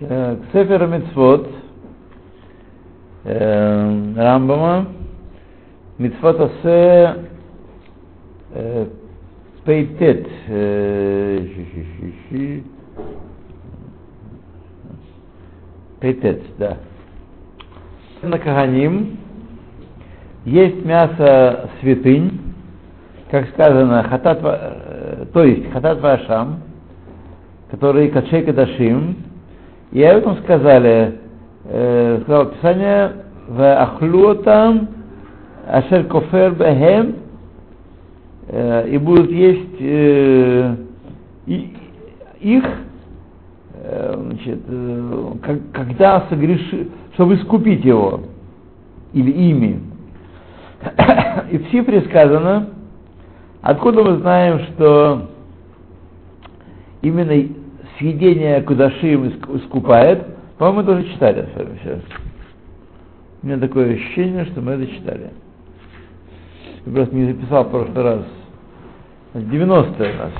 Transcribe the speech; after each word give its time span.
Так, 0.00 0.38
Сефер 0.52 0.86
Мицвод 0.86 1.48
э, 3.24 4.14
Рамбама 4.16 4.86
Мицвод 5.98 6.40
Асе 6.40 7.16
э, 8.54 8.86
Пейтет 9.64 10.28
э. 10.46 11.40
Пейтет, 15.98 16.42
да. 16.58 16.76
На 18.22 18.38
Каганим 18.38 19.18
есть 20.44 20.84
мясо 20.84 21.70
святынь, 21.80 22.40
как 23.32 23.48
сказано, 23.48 24.04
хатат, 24.04 24.38
э, 24.44 25.26
то 25.32 25.42
есть 25.42 25.72
хатат 25.72 26.00
вашам, 26.00 26.60
которые 27.72 28.10
качей 28.10 28.44
кадашим, 28.44 29.27
и 29.92 30.02
об 30.02 30.18
этом 30.18 30.36
сказали, 30.38 31.18
э, 31.64 32.20
сказал 32.22 32.46
Писание, 32.46 33.12
в 33.48 33.62
ахлуотам 33.82 34.88
ашер 35.66 36.04
кофер 36.04 36.52
бехем, 36.52 37.16
э, 38.48 38.88
и 38.88 38.98
будут 38.98 39.30
есть 39.30 39.76
э, 39.80 40.74
и- 41.46 41.74
их, 42.40 42.64
э, 43.74 44.14
значит, 44.18 44.58
э, 44.68 45.32
как- 45.42 45.70
когда 45.72 46.24
согреши, 46.28 46.88
чтобы 47.14 47.34
искупить 47.36 47.84
его, 47.84 48.20
или 49.12 49.30
ими. 49.30 49.80
И 51.50 51.58
в 51.58 51.70
Сифре 51.70 52.02
сказано, 52.02 52.68
откуда 53.62 54.04
мы 54.04 54.18
знаем, 54.18 54.60
что 54.60 55.28
именно 57.02 57.32
съедение 57.98 58.60
кудашим 58.62 59.24
иск- 59.24 59.56
искупает, 59.58 60.24
по-моему, 60.58 60.84
тоже 60.84 61.04
читали 61.12 61.48
с 61.52 61.56
вами 61.56 61.78
сейчас. 61.82 62.00
У 63.42 63.46
меня 63.46 63.58
такое 63.58 63.94
ощущение, 63.94 64.44
что 64.46 64.60
мы 64.60 64.72
это 64.72 64.86
читали. 64.86 65.30
Я 66.86 66.92
просто 66.92 67.14
не 67.14 67.32
записал 67.32 67.64
в 67.64 67.70
прошлый 67.70 68.02
раз. 68.02 68.24
90 69.34 70.02
у 70.02 70.06
нас. 70.06 70.32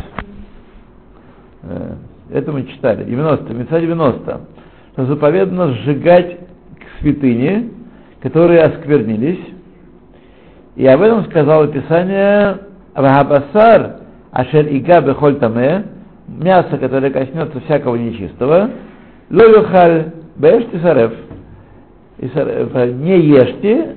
Э, 1.62 1.94
Это 2.30 2.52
мы 2.52 2.64
читали. 2.64 3.05
90, 3.05 3.55
Мецва 3.55 3.80
90. 3.80 4.41
Что 4.92 5.06
заповедано 5.06 5.72
сжигать 5.75 6.38
к 6.41 7.00
святыне, 7.00 7.70
которые 8.20 8.62
осквернились. 8.62 9.38
И 10.77 10.86
об 10.86 11.00
этом 11.00 11.25
сказало 11.27 11.69
Писание 11.69 12.58
Вахабасар 12.94 14.00
Ашер 14.32 14.66
Ига 14.66 15.00
Бехоль 15.00 15.36
Таме, 15.36 15.84
мясо, 16.28 16.78
которое 16.78 17.10
коснется 17.10 17.60
всякого 17.60 17.96
нечистого, 17.96 18.70
Ло 19.30 19.44
Юхаль 19.44 20.12
Беш 20.36 20.64
Тисарев. 20.70 21.12
Исарев, 22.18 22.74
Не 22.94 23.18
ешьте, 23.20 23.96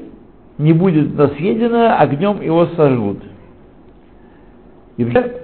не 0.57 0.73
будет 0.73 1.15
но 1.15 1.27
съедено, 1.29 1.97
огнем 1.99 2.41
его 2.41 2.67
сожгут. 2.67 3.19
И 4.97 5.03
вообще, 5.03 5.35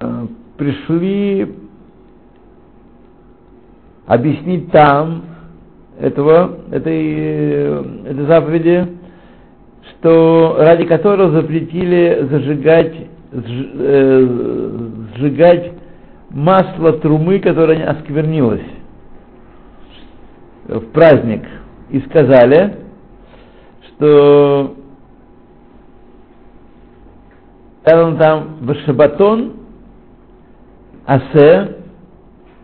э, 0.00 0.26
пришли 0.56 1.54
объяснить 4.06 4.70
там 4.72 5.22
этого, 6.00 6.58
этой, 6.70 7.14
э, 7.14 7.84
этой 8.06 8.26
заповеди, 8.26 8.88
что 9.90 10.56
ради 10.58 10.84
которого 10.86 11.30
запретили 11.30 12.26
зажигать, 12.30 12.94
э, 12.94 13.06
сжигать 15.16 15.72
масло 16.30 16.92
трумы, 16.94 17.40
которое 17.40 17.84
осквернилось 17.88 18.62
в 20.66 20.80
праздник. 20.92 21.44
И 21.90 22.00
сказали, 22.00 22.76
что 23.82 24.74
сказано 27.80 28.18
там 28.18 28.56
в 28.60 28.74
Шабатон 28.84 29.54
Асе 31.06 31.76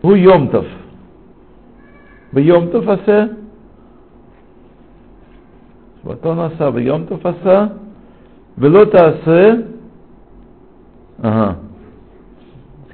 у 0.02 0.12
Йомтов. 0.12 0.66
В 2.32 2.38
Йомтов 2.38 2.86
Асе 2.86 3.30
Шабатон 6.02 6.40
Аса, 6.40 6.70
в 6.70 6.78
Йомтов 6.78 7.24
Аса, 7.24 7.78
Велота 8.56 9.06
Асе, 9.06 9.73
Ага. 11.22 11.58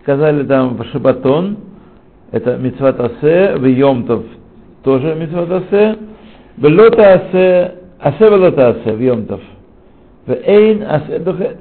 Сказали 0.03 0.45
там 0.45 0.77
в 0.77 0.85
Шабатон, 0.87 1.59
это 2.33 2.57
Мицватасе, 2.57 3.57
в 3.57 3.65
Йомтов 3.67 4.25
тоже 4.83 5.15
Мицватасе, 5.15 5.99
в 6.57 6.65
Лотасе, 6.65 7.75
Асе 7.99 8.31
в 8.31 8.35
Лотасе, 8.35 8.93
в 8.93 9.01
Йомтов. 9.01 9.41
В 10.27 10.33
Эйн 10.33 10.83
Асе 10.83 11.19
Духе 11.21 11.59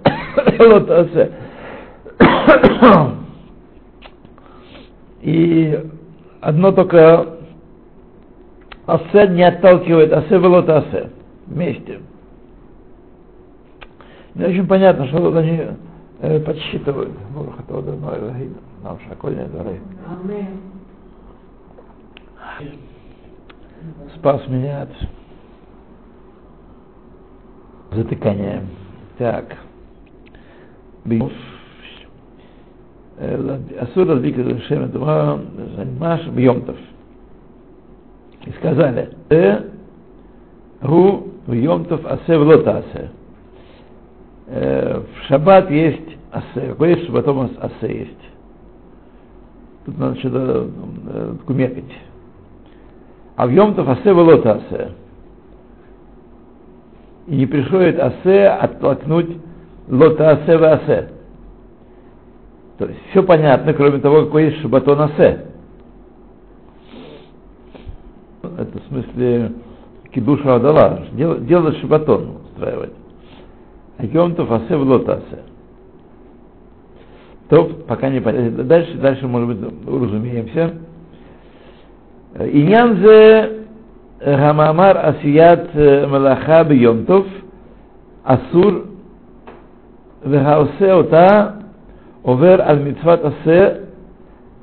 Лотасе. 0.60 1.32
И 5.22 5.80
одно 6.42 6.72
только 6.72 7.28
Асе 8.86 9.28
не 9.28 9.44
отталкивает, 9.44 10.14
Асе 10.14 10.38
в 10.38 10.46
Лотасе. 10.46 11.10
Вместе. 11.48 12.00
Не 14.36 14.46
очень 14.46 14.68
понятно, 14.68 15.08
что 15.08 15.18
тут 15.18 15.36
они 15.36 15.62
подсчитывают. 16.20 17.14
Бурах 17.34 17.60
это 17.60 17.82
давно 17.82 18.18
Элохим, 18.18 18.58
нам 18.84 19.00
шакольня 19.08 19.48
дары. 19.48 19.80
Спас 24.16 24.46
меня 24.48 24.82
от 24.82 24.90
затыкания. 27.92 28.64
Так. 29.18 29.58
Бьёв. 31.06 31.32
Э, 33.18 33.60
Асур 33.82 34.08
Радбик 34.08 34.36
Шем 34.64 34.90
Дума 34.92 35.40
Занимаш 35.76 36.28
Бьемтов. 36.28 36.78
И 38.46 38.52
сказали, 38.52 39.10
э 39.30 39.62
Ру 40.82 41.28
Бьемтов 41.48 42.06
Асе 42.06 42.38
Влота 42.38 42.80
Асе. 42.80 43.10
Э, 44.48 45.00
В 45.02 45.28
шаббат 45.28 45.70
есть 45.70 46.09
Асе. 46.40 46.68
Какой 46.70 46.90
есть 46.92 47.06
шаббатом 47.06 47.40
ас- 47.42 47.52
Асе 47.60 48.00
есть? 48.00 48.20
Тут 49.86 49.98
надо 49.98 50.20
что-то 50.20 50.70
э, 51.08 51.36
кумекать. 51.46 51.92
А 53.36 53.48
в 53.48 53.52
Йомтов 53.52 53.88
Асе 53.88 54.14
Влота 54.14 54.54
Асе. 54.54 54.92
И 57.30 57.36
не 57.36 57.46
приходит 57.46 58.00
асе 58.00 58.48
оттолкнуть 58.48 59.38
лота 59.88 60.32
асе 60.32 60.58
в 60.58 60.64
асе. 60.64 61.10
То 62.80 62.86
есть 62.86 63.00
все 63.12 63.22
понятно, 63.22 63.72
кроме 63.74 64.00
того, 64.00 64.26
какой 64.26 64.46
есть 64.46 64.62
шабатон 64.62 65.02
асе. 65.02 65.46
Это 68.42 68.80
в 68.80 68.88
смысле 68.88 69.52
кидуша 70.12 70.56
адала, 70.56 71.06
делать, 71.12 71.46
делать 71.46 71.78
шабатон 71.78 72.38
устраивать. 72.46 72.94
А 74.00 74.06
йомтов 74.06 74.50
асе 74.52 74.76
в 74.76 74.82
лота 74.82 75.18
асе 75.18 75.44
то 77.50 77.66
пока 77.88 78.10
не 78.10 78.22
понятно. 78.22 78.62
Э, 78.62 78.64
дальше, 78.64 78.98
дальше, 78.98 79.28
может 79.28 79.50
быть, 79.50 79.88
уразумеемся. 79.88 80.76
Иньянзе 82.38 83.66
Хамамар 84.22 84.98
Асият 84.98 85.70
э, 85.74 86.06
Малаха 86.06 86.64
Бьемтов 86.64 87.26
Асур 88.24 88.86
Вехаусе 90.24 90.94
Ота 90.94 91.56
Овер 92.24 92.62
Аль-Митсват 92.62 93.26
Асе 93.26 93.82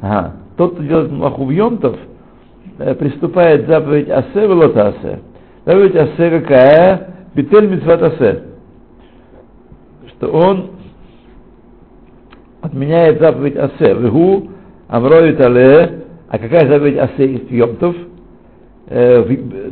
Ага. 0.00 0.34
Тот, 0.56 0.74
кто 0.74 0.82
делает 0.84 1.10
Малаху 1.10 1.44
Бьемтов, 1.46 1.96
э, 2.78 2.94
приступает 2.94 3.66
заповедь 3.66 4.08
Асе 4.10 4.46
Велота 4.46 4.88
Асе. 4.88 5.20
Заповедь 5.64 5.96
Асе 5.96 6.40
какая? 6.40 7.14
Бетель 7.34 7.68
Митсват 7.68 8.00
Асе. 8.00 8.44
Что 10.06 10.28
он 10.28 10.75
отменяет 12.66 13.20
заповедь 13.20 13.56
Асе. 13.56 13.94
Вегу 13.94 14.48
Амроит 14.88 15.40
Але. 15.40 16.02
А 16.28 16.38
какая 16.38 16.68
заповедь 16.68 16.98
Асе 16.98 17.26
в 17.26 17.50
Йомтов? 17.52 17.96
Э, 18.88 19.24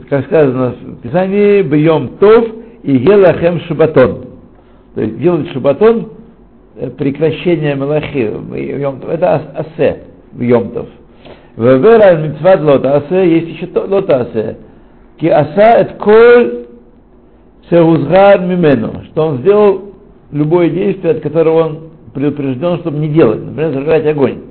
как 0.09 0.27
сказано 0.27 0.75
в 0.81 1.03
Писании, 1.03 1.63
бьем 1.63 2.11
и 2.83 2.97
елахем 2.97 3.61
шабатон. 3.61 4.27
То 4.95 5.01
есть 5.01 5.19
делать 5.19 5.49
шабатон, 5.53 6.11
э, 6.77 6.91
прекращение 6.91 7.75
малахи, 7.77 8.27
в 8.29 8.55
Йом 8.55 9.01
Тов, 9.01 9.11
это 9.11 9.35
ас- 9.35 9.67
асе 9.67 10.03
в 10.33 10.41
Йомтов. 10.41 10.87
Вевера 11.57 12.17
митцват 12.17 12.61
лота 12.61 12.97
асе, 12.97 13.39
есть 13.39 13.49
еще 13.49 13.69
лота 13.87 14.23
асе. 14.23 14.57
Ки 15.19 15.27
аса 15.29 15.79
это 15.79 15.95
коль 15.95 16.67
сеузгар 17.71 18.41
мимену, 18.41 19.05
что 19.13 19.29
он 19.29 19.39
сделал 19.39 19.95
любое 20.33 20.69
действие, 20.71 21.15
от 21.15 21.21
которого 21.21 21.67
он 21.67 21.79
предупрежден, 22.15 22.79
чтобы 22.79 22.99
не 22.99 23.09
делать, 23.09 23.45
например, 23.45 23.73
зажигать 23.73 24.07
огонь. 24.07 24.43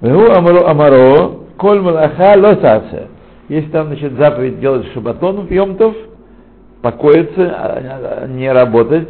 Вегу 0.00 0.30
амаро, 0.30 0.66
амаро 0.66 1.40
коль 1.56 1.80
малаха 1.80 2.34
лосасе. 2.36 3.08
Если 3.48 3.70
там, 3.70 3.88
значит, 3.88 4.12
заповедь 4.14 4.60
делать 4.60 4.86
шабатон 4.92 5.46
в 5.46 5.50
Йомтов, 5.50 5.94
покоиться, 6.82 7.54
а, 7.56 8.26
не 8.26 8.50
работать, 8.52 9.08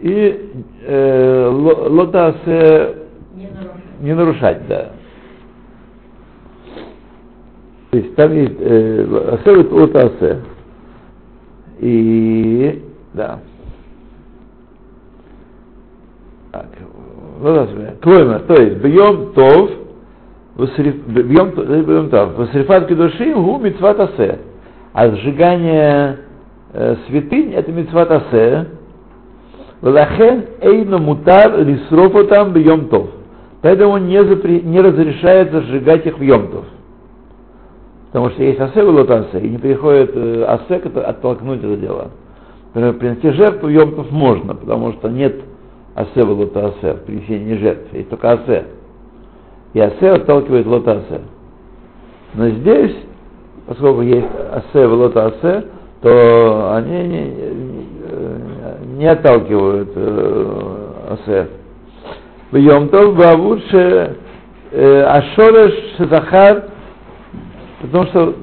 и 0.00 0.50
э, 0.86 1.48
лотасе 1.48 2.96
не 4.00 4.14
нарушать, 4.14 4.66
да. 4.68 4.90
То 7.90 7.98
есть 7.98 8.14
там 8.16 8.32
есть 8.34 8.56
э, 8.58 9.66
лотасе. 9.70 10.40
И 11.78 12.82
да. 13.14 13.40
Так, 16.52 16.66
Клоймер, 17.40 18.40
то 18.40 18.54
есть 18.54 18.76
бьем 18.76 19.32
тов, 19.32 19.70
бьем 20.56 22.10
тов, 22.10 22.36
восрифат 22.36 22.86
кедушим 22.86 23.42
гу 23.42 23.58
митцват 23.58 24.00
асе. 24.00 24.38
А 24.92 25.08
сжигание 25.10 26.18
э, 26.72 26.96
святынь 27.06 27.52
это 27.52 27.72
митцват 27.72 28.10
асе. 28.10 28.66
Лахен 29.82 30.44
эйно 30.60 30.98
мутар 30.98 31.60
лисрофа 31.60 32.24
там 32.24 32.52
бьем 32.52 32.88
тов. 32.88 33.08
Поэтому 33.62 33.98
не, 33.98 34.22
запре, 34.22 34.60
не 34.60 34.80
разрешается 34.80 35.62
сжигать 35.62 36.06
их 36.06 36.18
в 36.18 36.22
йомтов. 36.22 36.64
Потому 38.06 38.30
что 38.30 38.44
есть 38.44 38.60
асе 38.60 38.82
в 38.82 39.10
асе, 39.10 39.40
и 39.40 39.48
не 39.48 39.58
приходит 39.58 40.12
э, 40.14 40.44
асе 40.44 40.76
оттолкнуть 40.76 41.64
это 41.64 41.76
дело. 41.76 42.10
Например, 42.74 42.94
принести 42.94 43.30
жертву 43.30 43.68
йомтов 43.68 44.10
можно, 44.10 44.54
потому 44.54 44.92
что 44.92 45.08
нет 45.08 45.34
асе 45.94 46.24
в 46.24 46.30
лотасе, 46.30 46.94
принесение 47.06 47.58
жертв, 47.58 47.92
есть 47.92 48.08
только 48.10 48.32
асе. 48.32 48.64
И 49.72 49.80
асе 49.80 50.10
отталкивает 50.10 50.66
лотасе. 50.66 51.20
Но 52.34 52.48
здесь, 52.48 52.96
поскольку 53.66 54.02
есть 54.02 54.26
асе 54.52 54.86
в 54.86 54.92
лотасе, 54.92 55.64
то 56.02 56.74
они 56.74 57.08
не, 57.08 57.32
не, 58.96 59.06
отталкивают 59.06 59.90
э, 59.94 60.84
асе. 61.10 61.48
В 62.50 62.56
Йомтов 62.56 63.16
Бавур 63.16 63.58
Ашореш 64.72 65.96
Захар, 66.10 66.64
потому 67.80 68.06
что 68.06 68.34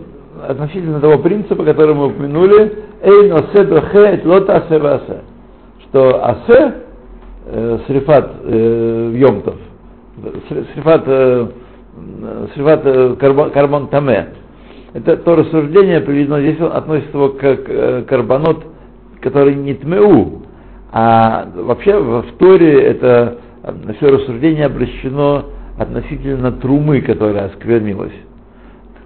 относительно 0.47 0.99
того 0.99 1.17
принципа, 1.19 1.63
который 1.63 1.93
мы 1.93 2.07
упомянули, 2.07 2.83
Эйн 3.03 3.33
Осе 3.33 3.63
Брахе 3.63 4.21
Лота 4.25 4.57
Асе 4.57 5.21
что 5.89 6.25
Асе 6.25 6.73
э, 7.45 7.79
срифат 7.87 8.31
э, 8.43 9.13
Йомтов, 9.15 9.55
срифат, 10.73 11.03
э, 11.07 11.47
срифат 12.53 12.81
э, 12.85 13.15
карбон, 13.19 13.51
карбон 13.51 13.87
таме. 13.87 14.29
Это 14.93 15.17
то 15.17 15.35
рассуждение 15.35 16.01
приведено 16.01 16.39
здесь, 16.39 16.59
относится 16.59 17.17
его 17.17 17.29
к, 17.29 17.43
э, 17.43 18.03
карбонот, 18.07 18.65
который 19.21 19.55
не 19.55 19.73
тмеу, 19.73 20.43
а 20.91 21.47
вообще 21.55 21.97
в 21.97 22.25
Торе 22.37 22.81
это 22.81 23.37
все 23.97 24.07
рассуждение 24.09 24.65
обращено 24.65 25.45
относительно 25.77 26.51
трумы, 26.51 27.01
которая 27.01 27.45
осквернилась. 27.45 28.13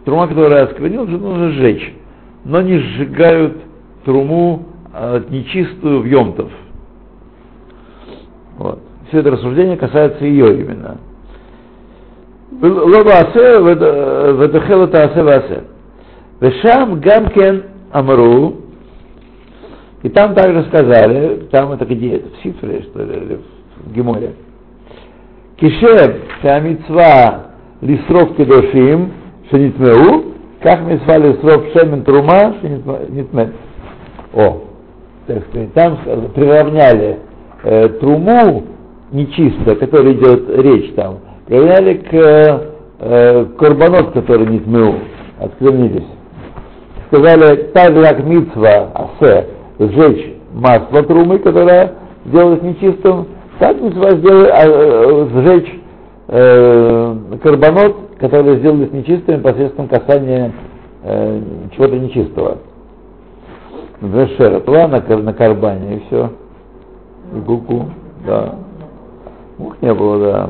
Трума, 0.04 0.28
которая 0.28 0.66
осквернилась, 0.66 1.10
нужно 1.10 1.52
сжечь, 1.52 1.94
но 2.44 2.62
не 2.62 2.78
сжигают 2.80 3.58
труму 4.06 4.66
а, 4.94 5.24
нечистую 5.30 6.02
в 6.02 6.06
Йомтов. 6.06 6.52
Все 9.16 9.22
это 9.22 9.32
рассуждение 9.32 9.78
касается 9.78 10.26
ее 10.26 10.60
именно. 10.60 10.98
Лобасе 12.62 13.62
ведахел 13.62 14.90
таасе 14.90 15.24
васе. 15.24 15.64
Вешам 16.42 17.00
гамкен 17.00 17.64
амру. 17.94 18.58
И 20.04 20.10
там 20.10 20.36
также 20.36 20.64
сказали, 20.64 21.48
там 21.50 21.72
это 21.72 21.86
где 21.86 22.18
это, 22.18 22.28
в 22.28 22.44
Сифре, 22.44 22.82
что 22.82 23.04
ли, 23.04 23.40
в 23.86 23.94
Геморе. 23.94 24.34
Кишев 25.56 26.18
шамицва 26.42 27.52
лисров 27.80 28.36
кедошим 28.36 29.14
шенитмеу, 29.50 30.34
как 30.62 30.82
мицва 30.82 31.20
лисров 31.20 31.68
шемен 31.72 32.04
трума 32.04 32.54
шенитмет. 32.60 33.54
О, 34.34 34.64
так 35.26 35.42
сказать, 35.48 35.74
там 35.74 36.00
приравняли 36.36 37.20
э, 37.64 37.88
труму 38.02 38.75
нечисто, 39.12 39.72
о 39.72 39.76
которой 39.76 40.14
идет 40.14 40.50
речь 40.60 40.94
там, 40.96 41.20
приравняли 41.48 41.94
к 41.96 42.66
э, 43.00 43.46
карбонот, 43.58 44.12
который 44.12 44.48
не 44.48 44.60
тмеу, 44.60 44.96
отклонились. 45.40 46.08
Сказали, 47.12 47.72
так 47.74 47.94
как 47.94 48.26
митцва 48.26 48.92
асе, 48.94 49.48
сжечь 49.80 50.34
масло 50.54 51.04
трумы, 51.04 51.40
которое 51.40 51.94
делает 52.26 52.64
нечистым, 52.64 53.28
так 53.60 53.80
митцва 53.80 54.12
сделать, 54.12 54.50
а, 54.52 54.64
э, 54.66 55.28
сжечь 55.34 55.80
э, 56.28 57.16
карбонот, 57.44 57.96
который 58.20 58.58
сделали 58.58 58.90
нечистым 58.92 59.42
посредством 59.42 59.88
касания 59.88 60.52
э, 61.04 61.42
чего-то 61.76 61.98
нечистого. 61.98 62.58
Например, 64.02 64.30
шератва 64.38 64.88
на, 64.88 65.18
на 65.18 65.34
карбане 65.34 65.98
и 65.98 66.00
все. 66.08 66.32
И 67.36 67.40
гуку, 67.40 67.86
да. 68.26 68.56
Ух, 69.58 69.82
не 69.82 69.94
было, 69.94 70.20
да. 70.20 70.50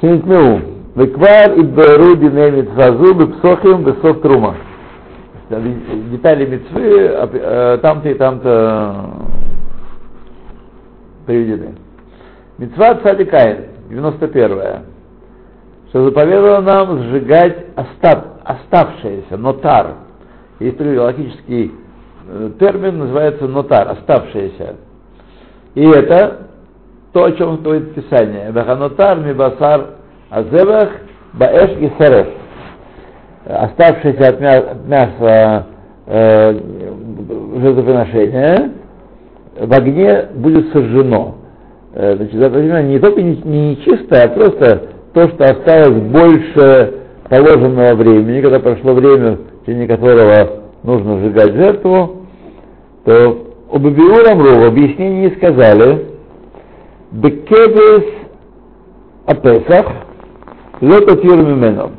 Синитмеу. 0.00 0.60
Веквар 0.94 1.54
и 1.56 1.62
беру 1.62 2.16
диней 2.16 2.50
митцвазу 2.50 3.14
бепсохим 3.14 3.84
бесов 3.84 4.20
трума. 4.20 4.56
Детали 5.48 6.46
митцвы 6.46 7.06
а, 7.08 7.30
э, 7.32 7.78
там-то 7.78 8.08
и 8.08 8.14
там-то 8.14 9.10
приведены. 11.26 11.74
Митцва 12.58 12.96
Цадикаин, 12.96 13.64
91 13.88 14.82
что 15.92 16.06
заповедовало 16.06 16.62
нам 16.62 17.02
сжигать 17.02 17.66
остав, 17.76 18.24
оставшееся, 18.44 19.36
нотар. 19.36 19.96
Есть 20.58 20.78
такой 20.78 20.96
логический 20.96 21.74
э, 22.26 22.50
термин, 22.58 22.98
называется 22.98 23.46
нотар, 23.46 23.90
оставшееся. 23.90 24.76
И 25.74 25.84
это 25.84 26.48
то, 27.12 27.24
о 27.24 27.32
чем 27.32 27.56
говорит 27.62 27.94
Писание. 27.94 28.50
Ваханотар 28.52 29.18
мибасар 29.18 29.86
азевах 30.30 30.88
баэш 31.34 31.70
и 31.78 31.90
сарев. 31.98 32.28
Оставшееся 33.44 34.28
от 34.28 34.40
мяса 34.86 35.66
э, 36.06 36.60
жертвоприношения 37.60 38.72
в 39.58 39.72
огне 39.72 40.28
будет 40.34 40.72
сожжено. 40.72 41.34
Э, 41.94 42.16
значит, 42.16 42.40
это 42.40 42.82
не 42.82 42.98
только 42.98 43.20
не, 43.20 43.36
не 43.44 43.70
нечистое, 43.70 44.24
а 44.24 44.28
просто 44.28 44.82
то, 45.12 45.28
что 45.28 45.44
осталось 45.44 46.00
больше 46.02 46.94
положенного 47.28 47.94
времени, 47.94 48.40
когда 48.40 48.58
прошло 48.60 48.94
время, 48.94 49.32
в 49.32 49.66
течение 49.66 49.88
которого 49.88 50.62
нужно 50.82 51.18
сжигать 51.18 51.52
жертву, 51.52 52.22
то 53.04 53.46
об 53.70 53.82
Биурамру 53.82 54.60
в 54.60 54.64
объяснении 54.64 55.34
сказали, 55.36 56.11
Бекебес 57.12 58.04
Апесах, 59.26 59.86
Лототир 60.80 61.36
Мименом. 61.36 61.92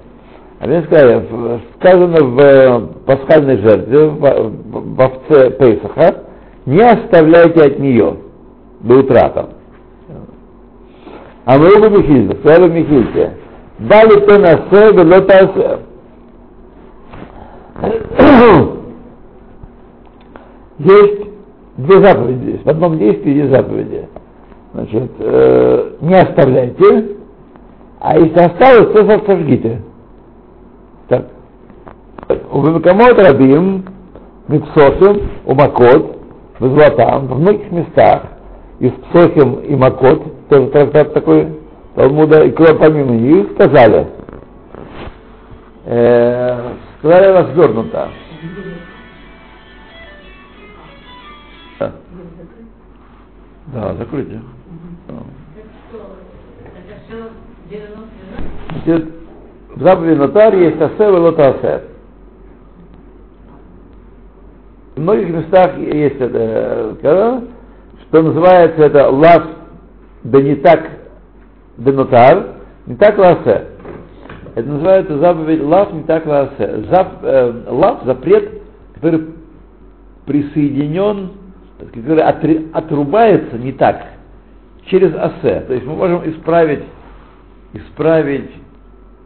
Они 0.59 0.81
сказали, 0.83 1.59
сказано 1.75 2.23
в 2.23 2.87
пасхальной 3.05 3.57
жертве, 3.57 4.07
в, 4.07 5.01
овце 5.01 5.51
Песаха, 5.51 6.23
не 6.65 6.81
оставляйте 6.81 7.61
от 7.61 7.79
нее 7.79 8.17
до 8.79 8.99
утра 8.99 9.29
там. 9.29 9.49
А 11.45 11.57
мы 11.57 11.67
оба 11.77 11.89
Михильда, 11.89 12.35
сказали 12.37 12.71
Михильте, 12.71 13.37
дали 13.79 14.19
то 14.21 14.39
на 14.39 14.51
себе, 14.71 15.03
лотасе. 15.03 15.79
Есть 20.79 21.27
две 21.77 21.99
заповеди. 22.01 22.61
В 22.63 22.69
одном 22.69 22.97
действии 22.97 23.35
есть 23.35 23.51
заповеди. 23.51 24.07
Значит, 24.73 25.11
э, 25.19 25.91
не 26.01 26.15
оставляйте, 26.15 27.15
а 27.99 28.17
если 28.17 28.39
осталось, 28.39 28.91
то 28.91 29.05
сожгите. 29.25 29.81
Так. 31.07 31.27
У 32.51 32.61
Вимакамот 32.61 33.17
Рабим, 33.19 33.85
Мипсохим, 34.47 35.29
у 35.45 35.53
Макот, 35.53 36.17
в 36.59 36.67
Златам, 36.67 37.27
в 37.27 37.39
многих 37.39 37.71
местах, 37.71 38.23
из 38.79 38.91
Псохим 38.91 39.59
и 39.59 39.75
Макот, 39.75 40.47
тоже 40.49 40.67
трактат 40.67 41.13
такой, 41.13 41.59
Талмуда, 41.95 42.43
и 42.43 42.51
помимо 42.51 43.11
них 43.11 43.51
сказали, 43.53 44.07
э, 45.85 46.73
сказали 46.97 47.27
развернуто, 47.27 48.09
Да, 53.73 53.95
закройте. 53.95 54.39
Значит, 58.83 59.09
в 59.75 59.81
заповеди 59.81 60.17
нотар 60.17 60.55
есть 60.55 60.81
асе 60.81 61.03
и 61.03 61.17
лота 61.17 61.49
асе. 61.49 61.81
В 64.95 65.01
многих 65.01 65.29
местах 65.29 65.77
есть 65.77 66.19
это, 66.19 66.93
что 68.01 68.21
называется 68.21 68.83
это 68.83 69.09
лав 69.09 69.43
да 70.23 70.41
не 70.41 70.55
так 70.55 70.81
да 71.77 71.91
нотар, 71.91 72.47
не 72.85 72.95
так 72.95 73.17
ласе. 73.17 73.67
Это 74.55 74.69
называется 74.69 75.17
заповедь 75.17 75.63
лав 75.63 75.91
не 75.93 76.03
так 76.03 76.25
ласе. 76.25 76.83
Зап, 76.91 77.23
э, 77.23 77.53
лав 77.67 78.03
запрет, 78.03 78.61
который 78.95 79.29
присоединен, 80.25 81.31
который 81.93 82.21
отри, 82.21 82.67
отрубается 82.73 83.57
не 83.57 83.71
так, 83.71 84.03
через 84.85 85.15
асе. 85.15 85.61
То 85.61 85.73
есть 85.73 85.85
мы 85.85 85.95
можем 85.95 86.29
исправить, 86.29 86.83
исправить 87.73 88.51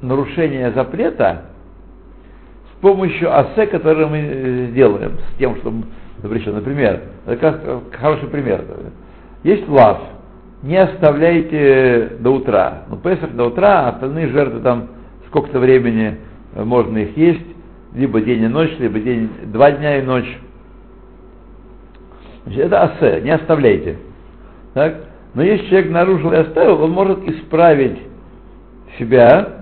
нарушение 0.01 0.71
запрета 0.71 1.45
с 2.73 2.81
помощью 2.81 3.35
асе, 3.35 3.67
которое 3.67 4.07
мы 4.07 4.67
сделаем, 4.71 5.13
с 5.33 5.37
тем, 5.37 5.55
что 5.57 5.73
запрещено. 6.21 6.55
Например, 6.57 7.01
это 7.25 7.37
как 7.37 7.99
хороший 7.99 8.27
пример. 8.29 8.63
Есть 9.43 9.67
лав, 9.67 9.99
не 10.63 10.77
оставляйте 10.77 12.13
до 12.19 12.31
утра. 12.31 12.83
Ну, 12.89 12.97
Песах 12.97 13.31
до 13.33 13.45
утра, 13.45 13.85
а 13.85 13.89
остальные 13.89 14.27
жертвы 14.29 14.59
там 14.61 14.89
сколько-то 15.27 15.59
времени 15.59 16.17
можно 16.55 16.97
их 16.97 17.17
есть, 17.17 17.45
либо 17.93 18.21
день 18.21 18.43
и 18.43 18.47
ночь, 18.47 18.75
либо 18.79 18.99
день, 18.99 19.29
два 19.45 19.71
дня 19.71 19.99
и 19.99 20.01
ночь. 20.01 20.37
Значит, 22.45 22.65
это 22.65 22.83
асе, 22.83 23.21
не 23.21 23.31
оставляйте. 23.31 23.97
Так? 24.73 24.95
Но 25.33 25.43
если 25.43 25.67
человек 25.67 25.91
нарушил 25.91 26.31
и 26.31 26.37
оставил, 26.37 26.81
он 26.81 26.91
может 26.91 27.27
исправить 27.27 27.99
себя 28.97 29.56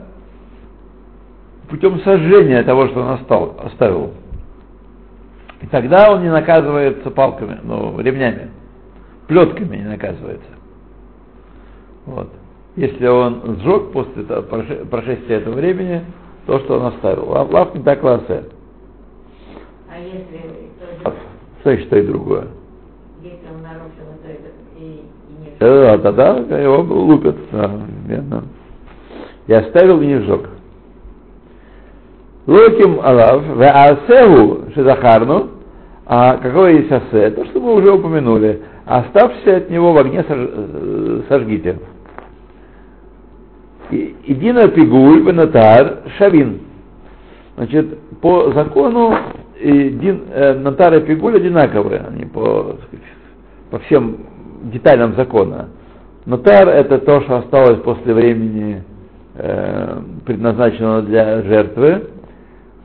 путем 1.70 2.00
сожжения 2.02 2.64
того, 2.64 2.88
что 2.88 3.02
он 3.02 3.10
остал, 3.10 3.56
оставил. 3.64 4.14
И 5.62 5.68
тогда 5.68 6.12
он 6.12 6.22
не 6.22 6.30
наказывается 6.30 7.10
палками, 7.12 7.60
ну, 7.64 8.00
ремнями, 8.00 8.50
плетками 9.28 9.78
не 9.78 9.88
наказывается. 9.88 10.50
Вот. 12.06 12.30
Если 12.76 13.08
он 13.08 13.60
сжег 13.62 13.92
после 13.92 14.24
того, 14.24 14.44
прошествия 14.92 15.38
этого 15.38 15.56
времени, 15.56 16.04
то, 16.46 16.60
что 16.60 16.78
он 16.78 16.88
оставил. 16.88 17.30
Лав 17.30 17.74
не 17.74 17.82
так 17.84 18.04
ласе. 18.04 18.44
А 19.90 19.98
если... 19.98 20.66
Что 21.62 21.72
и 21.72 21.86
что 21.86 21.98
и 21.98 22.06
другое. 22.06 22.48
Если 23.24 23.40
он 23.52 23.64
нарушил, 23.64 24.06
то 24.22 24.30
это 24.30 24.50
и, 24.78 24.84
и 24.84 25.42
не 25.42 25.58
Да, 25.60 25.98
тогда 25.98 26.60
его 26.60 26.82
лупят. 26.82 27.38
Верно. 27.52 28.44
И 29.48 29.54
оставил 29.54 30.02
и 30.02 30.06
не 30.06 30.20
сжег. 30.20 30.50
Локим 32.48 33.00
алав, 33.02 33.44
в 33.48 33.62
асеву 33.62 34.72
шедахарну, 34.75 35.50
а 36.06 36.38
какое 36.38 36.74
есть 36.74 36.92
асе? 36.92 37.32
То, 37.32 37.46
что 37.46 37.60
мы 37.60 37.74
уже 37.74 37.92
упомянули. 37.92 38.62
Оставшись 38.86 39.48
от 39.48 39.70
него 39.72 39.94
в 39.94 39.98
огне 39.98 40.24
э, 40.28 41.22
сожгите. 41.28 41.80
Идина 43.90 44.68
пигуль 44.68 45.24
бенатар 45.24 46.04
шавин. 46.18 46.60
Значит, 47.56 47.98
по 48.22 48.52
закону 48.52 49.16
дин, 49.60 50.22
э, 50.32 50.54
натар 50.60 50.96
и 50.96 51.00
пигуль 51.02 51.38
одинаковые, 51.38 52.06
они 52.08 52.25
по, 52.25 52.75
по 53.72 53.80
всем 53.80 54.18
деталям 54.64 55.16
закона. 55.16 55.70
Натар 56.25 56.68
это 56.68 57.00
то, 57.00 57.22
что 57.22 57.38
осталось 57.38 57.80
после 57.82 58.14
времени, 58.14 58.84
э, 59.36 60.00
предназначенного 60.25 61.02
для 61.02 61.42
жертвы, 61.44 62.04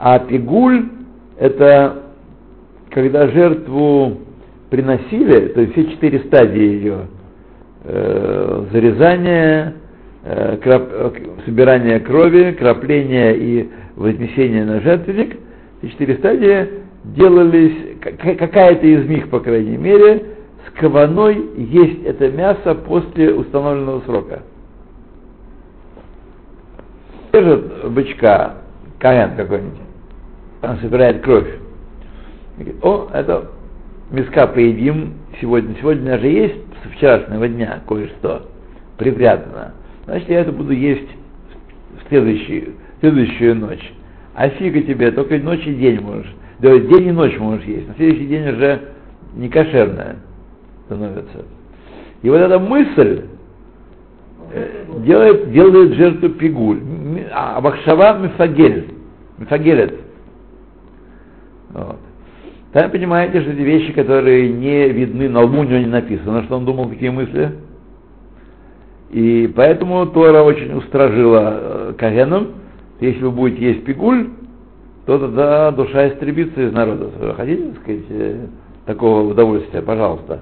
а 0.00 0.18
пигуль 0.18 0.88
это 1.38 2.04
когда 2.90 3.28
жертву 3.28 4.18
приносили, 4.70 5.48
то 5.48 5.60
есть 5.60 5.72
все 5.72 5.90
четыре 5.90 6.20
стадии 6.20 6.58
ее, 6.58 7.06
э, 7.84 8.64
зарезание, 8.72 9.74
э, 10.24 10.56
крап, 10.56 10.88
собирание 11.44 12.00
крови, 12.00 12.52
крапление 12.52 13.36
и 13.36 13.70
вознесение 13.96 14.64
на 14.64 14.80
жертвенник, 14.80 15.36
все 15.78 15.90
четыре 15.90 16.16
стадии 16.16 16.68
делались, 17.04 17.98
какая-то 18.00 18.86
из 18.86 19.06
них, 19.06 19.28
по 19.28 19.40
крайней 19.40 19.76
мере, 19.76 20.24
с 20.66 20.80
каваной 20.80 21.46
есть 21.56 22.04
это 22.04 22.30
мясо 22.30 22.74
после 22.74 23.34
установленного 23.34 24.00
срока. 24.06 24.42
Держит 27.32 27.90
бычка, 27.90 28.56
каян 28.98 29.36
какой-нибудь, 29.36 29.89
он 30.62 30.78
собирает 30.78 31.22
кровь. 31.22 31.48
Говорит, 32.58 32.84
о, 32.84 33.08
это 33.12 33.50
миска 34.10 34.46
поедим 34.46 35.14
сегодня. 35.40 35.74
Сегодня 35.80 36.18
же 36.18 36.26
есть 36.26 36.56
со 36.82 36.88
вчерашнего 36.90 37.48
дня 37.48 37.80
кое-что 37.88 38.48
припрятано. 38.98 39.72
Значит, 40.04 40.28
я 40.28 40.40
это 40.40 40.52
буду 40.52 40.72
есть 40.72 41.08
следующую, 42.08 42.74
следующую 43.00 43.56
ночь. 43.56 43.92
А 44.34 44.48
фига 44.48 44.82
тебе, 44.82 45.10
только 45.10 45.38
ночь 45.38 45.66
и 45.66 45.74
день 45.74 46.00
можешь. 46.00 46.32
Да, 46.58 46.78
день 46.78 47.08
и 47.08 47.12
ночь 47.12 47.38
можешь 47.38 47.64
есть. 47.64 47.88
На 47.88 47.94
следующий 47.94 48.26
день 48.26 48.48
уже 48.48 48.80
не 49.34 49.48
кошерная 49.48 50.16
становится. 50.86 51.44
И 52.22 52.28
вот 52.28 52.36
эта 52.36 52.58
мысль 52.58 53.22
э, 54.52 54.84
делает, 54.98 55.50
делает 55.52 55.94
жертву 55.94 56.28
пигуль. 56.30 56.80
А 57.32 57.60
Бахшава 57.60 58.18
мифагель. 58.18 58.88
Мифагелет. 59.38 59.94
Там 62.72 62.90
понимаете, 62.90 63.40
что 63.40 63.50
эти 63.50 63.60
вещи, 63.60 63.92
которые 63.92 64.48
не 64.52 64.88
видны, 64.88 65.28
на 65.28 65.42
лбу 65.42 65.60
у 65.60 65.64
него 65.64 65.78
не 65.78 65.86
написано, 65.86 66.44
что 66.44 66.56
он 66.56 66.64
думал 66.64 66.88
такие 66.88 67.10
мысли. 67.10 67.52
И 69.10 69.52
поэтому 69.56 70.06
Тора 70.06 70.42
очень 70.42 70.72
устражила 70.76 71.50
э, 71.52 71.94
Кагеном, 71.98 72.52
если 73.00 73.24
вы 73.24 73.32
будете 73.32 73.72
есть 73.72 73.84
пигуль, 73.84 74.30
то 75.06 75.18
тогда 75.18 75.72
душа 75.72 76.08
истребится 76.08 76.62
из 76.62 76.72
народа. 76.72 77.10
Хотите, 77.36 77.70
так 77.70 77.82
сказать, 77.82 78.04
э, 78.10 78.46
такого 78.86 79.30
удовольствия, 79.30 79.82
пожалуйста. 79.82 80.40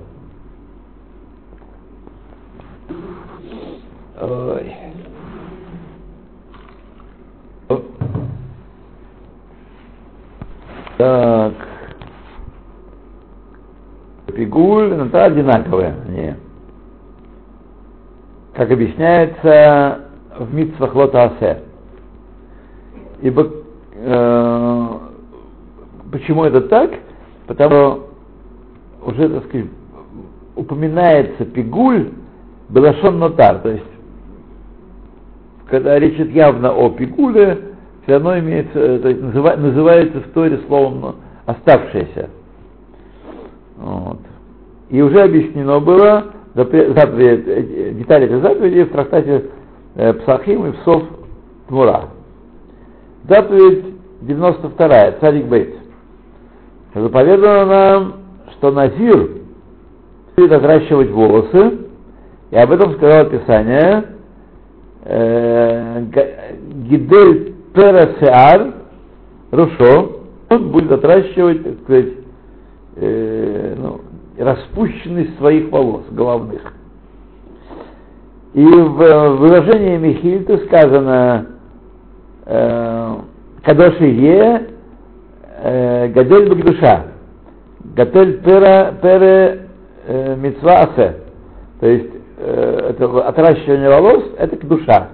Ой. 4.20 4.74
Так. 10.98 11.54
Пигуль, 14.38 14.94
ну, 14.94 15.06
это 15.06 15.24
одинаковые. 15.24 15.96
Не. 16.10 16.36
Как 18.54 18.70
объясняется 18.70 20.02
в 20.38 20.54
Митсвах 20.54 20.94
Лотаасе. 20.94 21.62
Ибо 23.20 23.50
э, 23.96 24.88
почему 26.12 26.44
это 26.44 26.60
так? 26.60 26.92
Потому 27.48 27.68
что 27.68 28.08
уже, 29.06 29.28
так 29.28 29.44
сказать, 29.46 29.66
упоминается 30.54 31.44
пигуль 31.44 32.12
Белашон 32.68 33.18
Нотар, 33.18 33.58
то 33.58 33.70
есть 33.70 33.84
когда 35.66 35.98
речь 35.98 36.14
идет 36.14 36.30
явно 36.30 36.72
о 36.72 36.90
пигуле, 36.90 37.74
все 38.04 38.12
равно 38.12 38.38
имеется, 38.38 39.00
то 39.00 39.08
есть 39.08 39.20
называется 39.20 40.20
в 40.20 40.28
Торе 40.28 40.60
словом 40.68 41.16
оставшееся. 41.44 42.30
Вот. 43.78 44.20
И 44.90 45.02
уже 45.02 45.20
объяснено 45.22 45.80
было 45.80 46.32
заповедь, 46.54 47.44
э, 47.46 47.92
детали 47.92 48.26
этой 48.26 48.40
заповеди 48.40 48.84
в 48.84 48.90
трактате 48.90 49.44
э, 49.94 50.12
Псахим 50.14 50.66
и 50.66 50.72
Псов 50.72 51.02
Тмура. 51.68 52.08
Заповедь 53.28 53.84
92, 54.22 55.12
царик 55.20 55.46
Бейт. 55.46 55.74
Заповедано 56.94 57.66
нам, 57.66 58.14
что 58.52 58.70
Назир 58.70 59.30
будет 60.36 60.52
отращивать 60.52 61.10
волосы, 61.10 61.78
и 62.50 62.56
об 62.56 62.72
этом 62.72 62.94
сказал 62.94 63.26
Писание, 63.26 64.04
э, 65.04 66.04
Гидель 66.88 67.54
Перасеар 67.74 68.74
Рушо, 69.50 70.12
он 70.48 70.70
будет 70.70 70.90
отращивать, 70.90 71.62
так 71.62 71.74
сказать, 71.84 72.12
э, 72.96 73.74
ну, 73.76 74.00
распущенность 74.38 75.36
своих 75.38 75.70
волос 75.70 76.04
головных. 76.10 76.72
И 78.54 78.64
в 78.64 79.36
выражении 79.36 79.96
Михильта 79.98 80.58
сказано 80.66 81.46
э, 82.46 83.16
Кадоши 83.62 84.04
Е 84.04 84.68
э, 85.62 86.08
Гадель 86.08 86.48
Багдуша 86.48 87.06
Гадель 87.94 88.40
Пера 88.42 88.92
Пере 89.02 89.68
э, 90.06 90.36
Мицва 90.36 90.80
Асе. 90.80 91.16
То 91.80 91.86
есть 91.86 92.10
э, 92.38 92.90
это 92.90 93.28
отращивание 93.28 93.88
волос, 93.88 94.24
это 94.38 94.56
душа. 94.66 95.08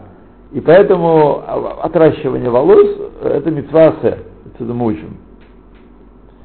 И 0.55 0.61
поэтому 0.61 1.43
отращивание 1.83 2.49
волос– 2.49 2.87
это 3.25 3.51
митвасе, 3.51 4.19
отсюда 4.47 4.73
мы 4.73 4.87
учим. 4.87 5.17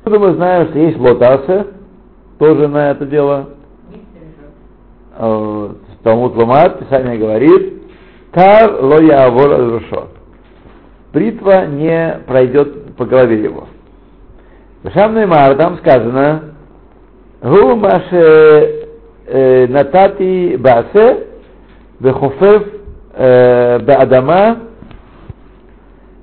Мы 0.04 0.34
знаем, 0.34 0.70
что 0.70 0.80
есть 0.80 0.98
лотасе, 0.98 1.68
тоже 2.40 2.68
на 2.68 2.92
это 2.92 3.06
дело. 3.06 3.50
Э, 5.18 5.70
Талмуд 6.04 6.36
Ламат, 6.36 6.80
Писание 6.80 7.18
говорит, 7.18 7.84
Тар 8.32 8.82
ло 8.82 9.02
явор 9.02 9.52
аль 9.52 10.08
Бритва 11.12 11.66
не 11.66 12.20
пройдет 12.26 12.96
по 12.96 13.06
голове 13.06 13.44
его. 13.44 13.68
В 14.84 14.92
Шамной 14.92 15.26
Мар 15.26 15.56
там 15.56 15.78
сказано, 15.80 16.56
Гу 17.42 17.76
маше 17.76 18.88
э, 19.28 19.68
натати 19.68 20.56
баасе, 20.58 21.28
вехофев 22.00 22.68
э, 23.14 23.80
баадама, 23.80 24.60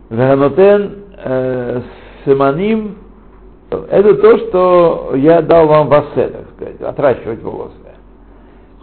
веханотен 0.09 1.03
семаним 2.25 3.06
это 3.91 4.15
то, 4.15 4.39
что 4.39 5.13
я 5.15 5.43
дал 5.43 5.67
вам 5.67 5.89
в 5.89 5.93
асе, 5.93 6.29
так 6.29 6.45
сказать, 6.57 6.81
отращивать 6.81 7.43
волосы. 7.43 7.75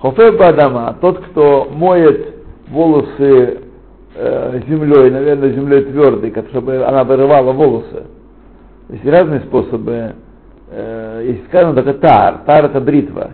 Хофе 0.02 0.32
Бадама, 0.34 0.98
тот, 1.00 1.20
кто 1.20 1.68
моет 1.72 2.36
волосы 2.68 3.62
э, 4.16 4.62
землей, 4.68 5.10
наверное, 5.12 5.52
землей 5.52 5.84
твердой, 5.86 6.34
чтобы 6.50 6.84
она 6.84 7.04
вырывала 7.04 7.54
волосы. 7.54 8.04
Есть 8.90 9.06
разные 9.06 9.42
способы. 9.42 10.14
Э, 10.70 11.24
есть 11.26 11.46
сказано 11.48 11.76
только 11.76 11.94
тар. 11.94 12.42
Тар 12.46 12.66
это 12.66 12.82
бритва. 12.82 13.32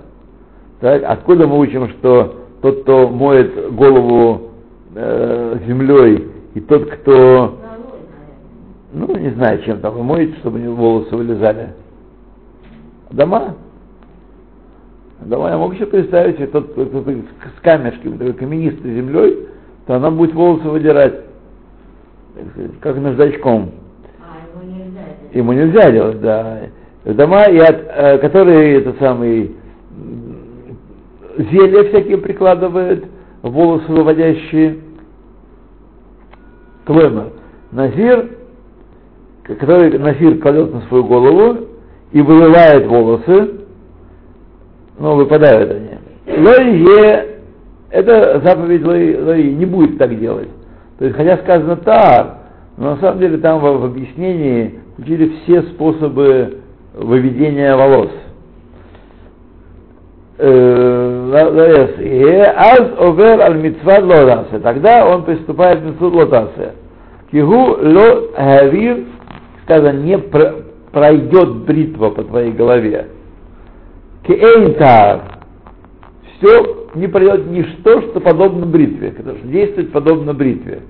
Так? 0.80 1.04
Откуда 1.06 1.48
мы 1.48 1.58
учим, 1.58 1.90
что 1.90 2.36
тот, 2.62 2.84
кто 2.84 3.08
моет 3.08 3.74
голову 3.74 4.52
э, 4.96 5.58
землей, 5.66 6.28
и 6.54 6.60
тот, 6.62 6.90
кто 6.90 7.59
не 9.20 9.30
знаю, 9.32 9.62
чем 9.64 9.80
там 9.80 10.00
моет, 10.04 10.38
чтобы 10.38 10.60
у 10.60 10.62
него 10.62 10.76
волосы 10.76 11.16
вылезали. 11.16 11.70
Дома. 13.12 13.56
Дома 15.22 15.50
я 15.50 15.58
могу 15.58 15.74
себе 15.76 15.88
представить, 15.88 16.40
если 16.40 16.52
тот, 16.52 16.72
кто, 16.72 16.86
с 16.86 17.62
камешками, 17.62 18.18
такой 18.18 18.34
каменистой 18.34 18.96
землей, 18.96 19.48
то 19.86 19.96
она 19.96 20.12
будет 20.12 20.34
волосы 20.34 20.68
выдирать, 20.68 21.16
как 22.80 22.98
наждачком. 22.98 23.72
А, 24.22 24.58
ему 24.58 24.72
нельзя 24.72 25.02
это 25.02 25.38
Ему 25.38 25.54
нельзя 25.54 25.92
делать, 25.92 26.22
да. 26.22 26.62
Дома, 27.06 27.46
и 27.46 27.58
от, 27.58 27.82
э, 27.88 28.18
которые 28.20 28.78
этот 28.78 29.00
самый 29.00 29.56
зелья 31.38 31.84
всякие 31.90 32.18
прикладывают, 32.18 33.06
волосы 33.42 33.92
выводящие. 33.92 34.78
Клэмер. 36.86 37.34
Назир 37.72 38.39
который 39.58 39.98
Нафир 39.98 40.38
кладет 40.38 40.72
на 40.74 40.82
свою 40.82 41.06
голову 41.06 41.58
и 42.12 42.22
вырывает 42.22 42.86
волосы, 42.88 43.52
но 45.00 45.16
выпадают 45.16 45.72
они. 45.72 45.90
Лойе, 46.38 47.40
это 47.90 48.42
заповедь 48.44 48.84
лой, 48.84 49.54
не 49.54 49.66
будет 49.66 49.98
так 49.98 50.20
делать. 50.20 50.50
То 51.00 51.06
есть, 51.06 51.18
хотя 51.18 51.38
сказано 51.38 51.78
тар, 51.78 52.36
но 52.78 52.92
на 52.92 52.98
самом 52.98 53.18
деле 53.20 53.38
там 53.38 53.60
в, 53.60 53.64
в 53.64 53.86
объяснении 53.86 54.76
включили 54.94 55.34
все 55.44 55.64
способы 55.64 56.60
выведения 56.94 57.76
волос. 57.76 58.12
Аз 60.38 60.46
овер 62.98 63.42
аль 63.42 63.58
митцват 63.58 64.04
лотасе. 64.04 64.60
Тогда 64.60 65.06
он 65.06 65.24
приступает 65.24 65.82
к 65.82 65.84
митцват 65.84 66.14
лотасе. 66.14 66.74
Кигу 67.32 67.78
ло 67.82 68.30
гавир 68.38 69.06
сказано, 69.70 70.00
не 70.00 70.18
пройдет 70.18 71.56
бритва 71.66 72.10
по 72.10 72.24
твоей 72.24 72.52
голове. 72.52 73.08
Кейнтар. 74.24 75.22
Все 76.38 76.88
не 76.96 77.08
пройдет 77.08 77.46
ничто, 77.48 78.02
что 78.02 78.20
подобно 78.20 78.66
бритве, 78.66 79.12
потому 79.12 79.38
что 79.38 79.48
действует 79.48 79.92
подобно 79.92 80.34
бритве. 80.34 80.82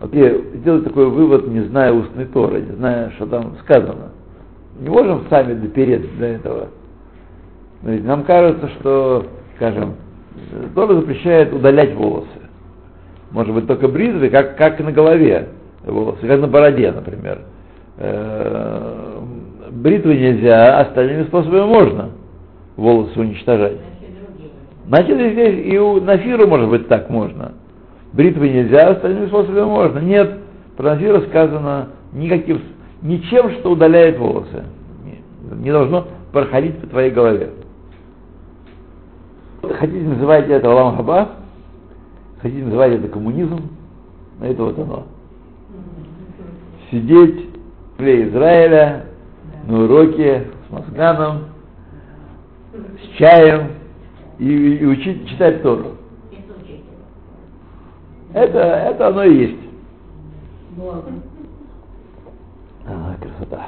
Вот 0.00 0.14
я 0.14 0.32
сделаю 0.54 0.82
такой 0.82 1.08
вывод, 1.08 1.48
не 1.48 1.60
зная 1.62 1.92
устной 1.92 2.26
Торы, 2.26 2.60
не 2.60 2.76
зная, 2.76 3.10
что 3.16 3.26
там 3.26 3.56
сказано. 3.62 4.12
Не 4.78 4.88
можем 4.88 5.24
сами 5.28 5.54
допереться 5.54 6.08
до 6.20 6.26
этого. 6.26 6.68
Но 7.82 7.90
ведь 7.90 8.04
нам 8.04 8.22
кажется, 8.22 8.68
что, 8.78 9.26
скажем, 9.56 9.94
Тора 10.76 10.94
запрещает 10.94 11.52
удалять 11.52 11.94
волосы. 11.96 12.28
Может 13.32 13.54
быть, 13.54 13.66
только 13.66 13.88
бритвы, 13.88 14.28
как, 14.28 14.56
как 14.56 14.78
на 14.78 14.92
голове 14.92 15.48
волосы, 15.84 16.26
как 16.28 16.40
на 16.40 16.46
бороде, 16.46 16.92
например. 16.92 17.40
Э, 18.00 19.20
бритвы 19.72 20.16
нельзя, 20.16 20.78
остальными 20.80 21.24
способами 21.24 21.64
можно 21.64 22.10
волосы 22.76 23.18
уничтожать. 23.18 23.78
Значит, 24.86 25.16
здесь 25.32 25.66
и 25.66 25.78
у 25.78 26.00
Нафира, 26.00 26.46
может 26.46 26.70
быть, 26.70 26.86
так 26.88 27.10
можно. 27.10 27.52
Бритвы 28.12 28.48
нельзя, 28.48 28.90
остальными 28.90 29.26
способами 29.26 29.64
можно. 29.64 29.98
Нет, 29.98 30.38
про 30.76 30.90
Нафира 30.94 31.20
сказано 31.22 31.88
никаким, 32.12 32.60
ничем, 33.02 33.50
что 33.52 33.72
удаляет 33.72 34.16
волосы. 34.18 34.64
Не, 35.56 35.72
должно 35.72 36.06
проходить 36.32 36.78
по 36.78 36.86
твоей 36.86 37.10
голове. 37.10 37.50
Хотите 39.60 40.06
называть 40.06 40.48
это 40.48 40.70
Алам 40.70 40.96
Хаба, 40.96 41.30
хотите 42.40 42.64
называть 42.64 42.92
это 42.92 43.08
коммунизм, 43.08 43.60
но 44.38 44.46
это 44.46 44.62
вот 44.62 44.78
оно. 44.78 45.06
Сидеть 46.90 47.47
для 47.98 48.28
Израиля 48.28 49.06
на 49.66 49.84
уроке 49.84 50.46
с 50.68 50.72
Мазганом, 50.72 51.46
с 52.72 53.18
чаем 53.18 53.72
и, 54.38 54.76
и 54.76 54.86
учить 54.86 55.28
читать 55.28 55.62
Тору. 55.62 55.96
Это, 58.32 58.58
это 58.58 59.08
оно 59.08 59.24
и 59.24 59.34
есть. 59.34 59.58
А, 62.86 63.16
красота. 63.20 63.66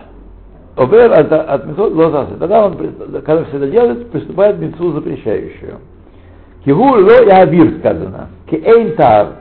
Обер 0.77 1.13
от, 1.13 1.33
от 1.33 1.67
митцвот 1.67 1.93
лозасы. 1.93 2.37
Тогда 2.39 2.67
он, 2.67 2.77
когда 2.77 3.45
все 3.45 3.57
это 3.57 3.69
делает, 3.69 4.11
приступает 4.13 4.57
к 4.57 4.61
митцву 4.61 4.93
запрещающую. 4.93 5.79
Кигу 6.65 6.85
ло 6.85 7.25
ябир 7.25 7.79
сказано. 7.81 8.29
Кеэйн 8.49 8.95
тар. 8.95 9.33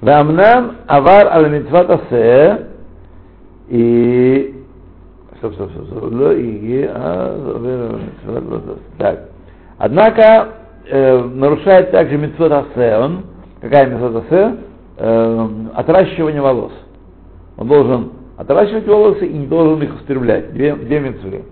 Вамнам 0.00 0.76
авар 0.88 1.28
аль 1.28 1.50
митцват 1.50 1.90
асе 1.90 2.69
и... 3.70 4.54
Стоп, 5.38 5.54
стоп, 5.54 5.70
стоп, 5.70 5.86
стоп. 5.86 6.12
Так. 8.98 9.30
Однако 9.78 10.48
э, 10.90 11.24
нарушает 11.34 11.90
также 11.92 12.18
митцвот 12.18 12.52
асе. 12.52 12.98
Он, 12.98 13.22
какая 13.60 13.86
митцвот 13.86 14.24
асе? 14.24 14.56
Э, 14.98 15.48
отращивание 15.74 16.42
волос. 16.42 16.72
Он 17.56 17.68
должен 17.68 18.10
отращивать 18.36 18.86
волосы 18.86 19.26
и 19.26 19.32
не 19.32 19.46
должен 19.46 19.82
их 19.82 19.94
устремлять. 19.94 20.52
Две, 20.52 20.74
две 20.74 21.00
митцвы. 21.00 21.44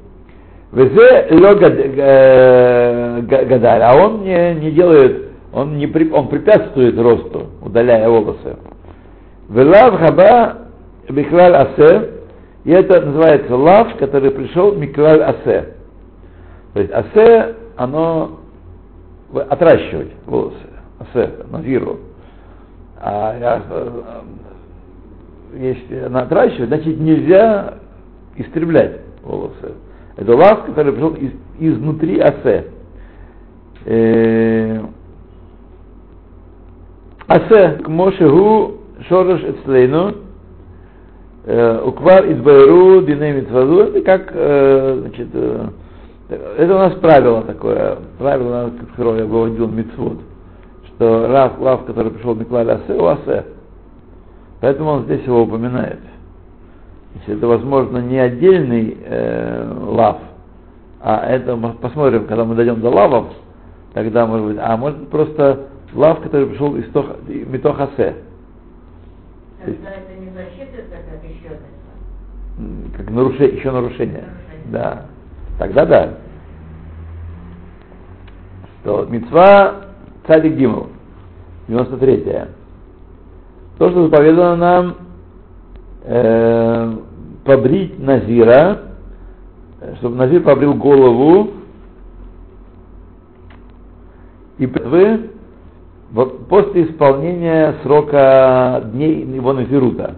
Везе 0.72 1.28
ло 1.30 1.54
гадаль, 3.22 3.82
а 3.82 3.96
он 3.96 4.22
не, 4.22 4.54
не 4.54 4.70
делает, 4.72 5.28
он, 5.52 5.78
не, 5.78 5.86
он 6.12 6.28
препятствует 6.28 6.98
росту, 6.98 7.46
удаляя 7.62 8.08
волосы. 8.08 8.56
Велав 9.48 9.98
хаба 9.98 10.67
Миклаль 11.10 11.54
Асе, 11.54 12.10
и 12.64 12.70
это 12.70 13.00
называется 13.00 13.56
лав, 13.56 13.96
который 13.96 14.30
пришел 14.30 14.74
Миклаль 14.74 15.22
Асе. 15.22 15.74
То 16.74 16.80
есть 16.80 16.92
Асе, 16.92 17.54
оно 17.76 18.40
отращивать 19.32 20.12
волосы, 20.26 20.56
Асе, 20.98 21.30
Назиру. 21.50 21.98
А 23.00 23.60
э, 23.70 24.20
если 25.54 25.98
она 26.00 26.22
отращивает, 26.22 26.68
значит 26.68 26.98
нельзя 26.98 27.74
истреблять 28.36 29.00
волосы. 29.22 29.74
Это 30.16 30.36
лав, 30.36 30.64
который 30.66 30.92
пришел 30.92 31.14
из, 31.14 31.32
изнутри 31.58 32.18
Асе. 32.20 32.66
Э, 33.84 34.80
асе, 37.28 37.78
к 37.82 37.88
Мошегу 37.88 38.78
Шорош 39.08 39.42
Эцлейну, 39.42 40.14
Э, 41.50 41.80
Уквар 41.82 42.30
Идбайру 42.30 43.00
Дине 43.00 43.32
Митваду, 43.32 43.78
это 43.78 44.02
как, 44.02 44.32
э, 44.34 44.98
значит, 45.00 45.28
э, 45.32 45.68
это 46.58 46.74
у 46.74 46.78
нас 46.78 46.92
правило 46.96 47.40
такое, 47.40 47.96
правило, 48.18 48.70
которое 48.90 49.20
я 49.20 49.24
выводил 49.24 49.66
Митцвот, 49.66 50.18
что 50.88 51.26
Раф, 51.26 51.58
Лав, 51.58 51.86
который 51.86 52.12
пришел 52.12 52.34
в 52.34 52.38
Миклаль 52.38 52.70
Асе, 52.70 52.92
у 52.92 53.06
Асе. 53.06 53.46
Поэтому 54.60 54.90
он 54.90 55.04
здесь 55.04 55.24
его 55.24 55.44
упоминает. 55.44 56.00
Значит, 57.14 57.38
это, 57.38 57.46
возможно, 57.46 57.96
не 57.96 58.18
отдельный 58.18 58.98
э, 59.06 59.72
Лав, 59.86 60.18
а 61.00 61.30
это 61.30 61.56
мы 61.56 61.70
посмотрим, 61.70 62.26
когда 62.26 62.44
мы 62.44 62.56
дойдем 62.56 62.82
до 62.82 62.90
Лавов, 62.90 63.28
тогда 63.94 64.26
может 64.26 64.48
быть, 64.48 64.58
а 64.60 64.76
может 64.76 65.08
просто 65.08 65.60
лав, 65.94 66.20
который 66.20 66.48
пришел 66.48 66.76
из 66.76 66.84
Тох- 66.90 67.16
Это 69.72 70.20
не 70.20 70.30
засчитывается 70.30 70.96
как 71.10 71.24
еще. 71.24 71.58
М, 72.58 72.92
как 72.96 73.10
нарушение, 73.10 73.56
еще 73.56 73.70
нарушение. 73.70 74.24
Нарушение. 74.24 74.72
Да. 74.72 75.06
Тогда 75.58 75.86
да. 75.86 76.14
То 78.84 79.06
мецва 79.06 79.74
цадик 80.26 80.54
Гимл, 80.54 80.88
93 81.68 82.24
То, 83.78 83.90
что 83.90 84.08
заповедано 84.08 84.56
нам 84.56 84.96
э, 86.04 86.96
побрить 87.44 87.98
Назира, 87.98 88.82
чтобы 89.98 90.16
Назир 90.16 90.42
побрил 90.42 90.74
голову 90.74 91.50
и 94.58 94.66
вы 94.66 95.27
после 96.12 96.84
исполнения 96.84 97.74
срока 97.82 98.82
дней 98.92 99.24
его 99.24 99.52
Назирута 99.52 100.16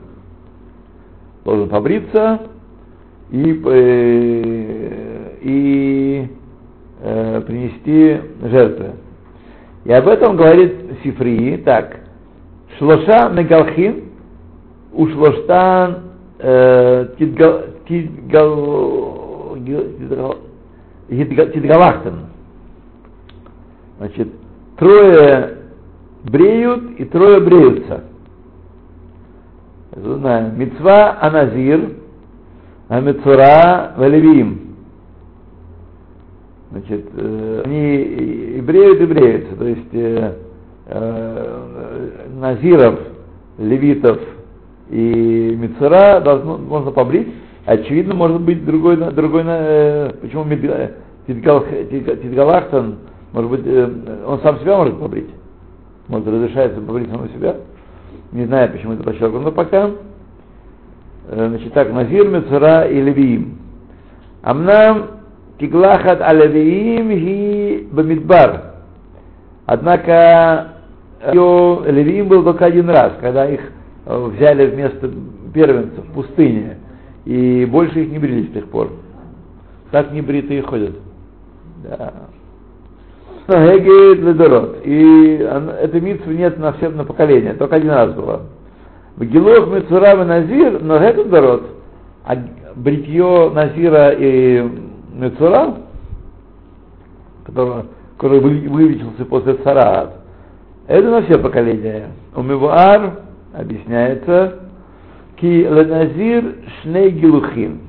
должен 1.44 1.68
побриться 1.68 2.40
и, 3.31 3.62
э, 3.64 5.37
и 5.42 6.29
э, 7.03 7.42
принести 7.46 8.20
жертвы. 8.42 8.92
И 9.85 9.92
об 9.92 10.07
этом 10.09 10.37
говорит 10.37 10.74
Сифрии 11.03 11.57
так. 11.57 12.00
Шлоша 12.79 13.31
мегалхин 13.31 14.05
у 14.92 15.09
шлоштан 15.09 15.98
э, 16.38 17.09
тидгал- 17.18 17.64
тидгал- 17.88 19.57
тидгал- 19.59 20.37
тидга- 21.09 21.53
тидгалахтен. 21.53 22.26
Значит, 23.98 24.29
трое 24.79 25.59
бреют 26.24 26.98
и 26.98 27.04
трое 27.04 27.40
бреются. 27.40 28.04
Это 29.92 30.18
Знаем. 30.18 30.59
Мецва 30.59 31.18
Аназир, 31.20 31.90
а 32.88 33.00
Мецура 33.00 33.94
Валевим. 33.96 34.76
Значит, 36.70 37.06
э, 37.16 37.62
они 37.64 37.96
и 38.59 38.61
бреют, 38.61 39.00
и 39.00 39.06
бреются. 39.06 39.56
То 39.56 39.64
есть 39.64 39.92
э, 39.92 40.35
э, 40.87 42.11
Назиров, 42.38 43.00
Левитов 43.59 44.18
и 44.90 45.56
Мецура 45.59 46.20
должно, 46.20 46.59
можно 46.59 46.92
побрить. 46.92 47.28
Очевидно, 47.66 48.14
может 48.14 48.40
быть 48.40 48.64
другой, 48.64 48.96
другой 48.96 49.42
э, 49.46 50.12
почему 50.20 50.44
Тидгалахтан, 51.26 52.96
может 53.33 53.50
быть, 53.50 53.62
э, 53.64 54.24
он 54.26 54.40
сам 54.40 54.59
себя 54.61 54.76
может 54.76 54.98
побрить. 54.98 55.28
Может, 56.10 56.26
разрешается 56.26 56.80
побрить 56.80 57.08
самого 57.08 57.28
себя. 57.28 57.56
Не 58.32 58.44
знаю, 58.46 58.72
почему 58.72 58.94
это 58.94 59.04
подчеркнуто, 59.04 59.52
пока. 59.52 59.90
Э, 61.28 61.48
Значит, 61.48 61.72
так, 61.72 61.92
Назир, 61.92 62.28
Мецура 62.28 62.82
и 62.88 63.00
Левиим. 63.00 63.58
Амнам 64.42 65.20
Тиглахат 65.60 66.20
Алевиим 66.20 67.10
и 67.12 67.88
Бамидбар. 67.92 68.74
Однако 69.66 70.72
ее 71.32 71.82
Левиим 71.86 72.26
был 72.26 72.42
только 72.42 72.64
один 72.64 72.90
раз, 72.90 73.12
когда 73.20 73.48
их 73.48 73.60
э, 74.06 74.30
взяли 74.34 74.66
вместо 74.66 75.12
первенцев 75.54 76.04
в 76.08 76.12
пустыне, 76.12 76.78
и 77.24 77.64
больше 77.66 78.02
их 78.02 78.10
не 78.10 78.18
брили 78.18 78.48
с 78.48 78.52
тех 78.52 78.68
пор. 78.68 78.90
Так 79.92 80.10
не 80.10 80.22
бритые 80.22 80.62
ходят. 80.62 80.96
Да. 81.84 82.12
Гегет 83.48 84.20
Ледорот. 84.20 84.79
И 84.85 85.48
этой 85.81 86.00
митцвы 86.00 86.35
нет 86.35 86.59
на 86.59 86.72
все 86.74 86.88
на 86.90 87.05
поколение, 87.05 87.55
только 87.55 87.76
один 87.76 87.90
раз 87.90 88.12
было. 88.12 88.42
В 89.16 89.24
Гилох 89.24 89.68
Мецура 89.68 90.12
и 90.12 90.24
Назир, 90.24 90.83
но 90.83 90.96
это 90.96 91.24
Дорот. 91.24 91.62
А 92.24 92.37
бритье 92.76 93.50
Назира 93.53 94.11
и 94.11 94.68
которого, 97.44 97.87
который 98.18 98.40
вы- 98.40 98.68
вылечился 98.68 99.24
после 99.24 99.55
Цараат, 99.55 100.16
это 100.87 101.11
на 101.11 101.22
все 101.22 101.38
поколения. 101.38 102.09
У 102.35 102.42
Мивуар 102.42 103.20
объясняется, 103.53 104.61
ки 105.37 105.66
Назир 105.66 106.57
шней 106.83 107.11
гилухим. 107.11 107.81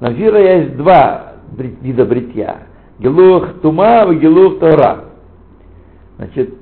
Назира 0.00 0.38
есть 0.38 0.76
два 0.76 1.34
вида 1.82 2.04
бритья. 2.04 2.58
Гилух 3.00 3.60
тума 3.62 4.04
и 4.12 4.16
гилух 4.16 4.58
тора. 4.58 5.04
Значит, 6.18 6.54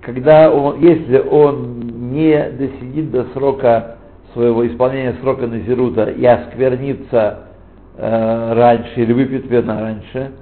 когда 0.00 0.50
он, 0.50 0.78
если 0.80 1.18
он 1.18 1.80
не 2.12 2.50
досидит 2.50 3.10
до 3.10 3.24
срока 3.34 3.96
своего 4.32 4.66
исполнения 4.66 5.16
срока 5.20 5.48
Назирута 5.48 6.04
и 6.04 6.24
осквернится 6.24 7.48
э, 7.96 8.52
раньше 8.54 8.92
или 9.00 9.12
выпьет 9.12 9.50
вина 9.50 9.80
раньше, 9.80 10.32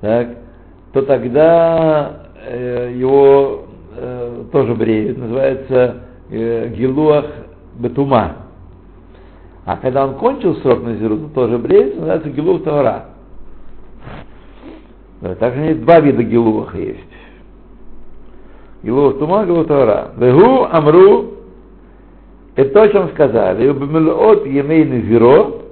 так, 0.00 0.28
то 0.92 1.02
тогда 1.02 2.20
э, 2.46 2.92
его 2.96 3.66
э, 3.96 4.44
тоже 4.52 4.74
бреют. 4.74 5.18
Называется 5.18 5.96
э, 6.30 6.68
гилуах 6.76 7.26
бетума. 7.76 8.36
А 9.64 9.76
когда 9.78 10.06
он 10.06 10.14
кончил 10.14 10.54
срок 10.56 10.84
Назирута, 10.84 11.34
тоже 11.34 11.58
бреется, 11.58 11.98
называется 11.98 12.30
гилух 12.30 12.62
тора. 12.62 13.15
Да, 15.20 15.34
также 15.34 15.60
есть 15.62 15.80
два 15.82 16.00
вида 16.00 16.22
гилуаха 16.22 16.78
есть. 16.78 17.00
Гилуах 18.82 19.18
тума, 19.18 19.44
гилуах 19.44 19.66
тора. 19.66 20.12
Вегу 20.16 20.66
амру, 20.70 21.34
это 22.54 22.70
то, 22.70 22.82
о 22.82 22.88
чем 22.88 23.08
сказали. 23.10 23.72
Бемелот 23.72 24.46
емей 24.46 24.84
назиро, 24.84 25.62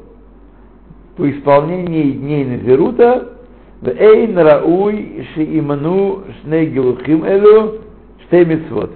по 1.17 1.31
исполнении 1.31 2.13
дней 2.13 2.45
в 3.85 3.89
эйн 3.89 4.39
рауй 4.39 5.27
шииману 5.35 6.25
шней 6.41 6.67
гилухим 6.67 7.25
элю 7.25 7.83
штей 8.27 8.47
митцвот. 8.47 8.91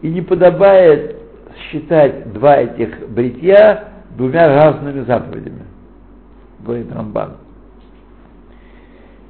И 0.00 0.08
не 0.08 0.22
подобает 0.22 1.16
считать 1.56 2.32
два 2.32 2.56
этих 2.56 3.08
бритья 3.10 3.90
двумя 4.16 4.48
разными 4.48 5.02
заповедями. 5.04 5.64
Говорит 6.60 6.90
Рамбан. 6.90 7.32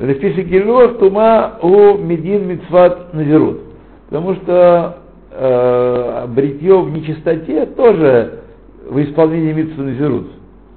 Рефиши 0.01 0.43
Гилуах 0.45 0.97
Тума 0.97 1.59
у 1.61 1.99
Медин 1.99 2.49
Мицват 2.49 3.13
Назирут. 3.13 3.61
Потому 4.09 4.35
что 4.37 4.97
э, 5.31 6.27
бритье 6.29 6.81
в 6.81 6.91
нечистоте 6.91 7.67
тоже 7.67 8.41
в 8.89 8.99
исполнении 9.03 9.53
Митцва 9.53 9.85
Назирут. 9.85 10.31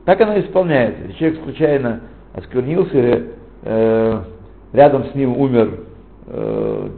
Так 0.03 0.19
оно 0.19 0.37
исполняется. 0.39 1.03
Если 1.03 1.17
человек 1.19 1.39
случайно 1.43 2.01
осквернился 2.33 2.97
или 2.97 3.29
э, 3.61 4.21
рядом 4.73 5.05
с 5.05 5.15
ним 5.15 5.37
умер, 5.37 5.71
э, 6.27 6.89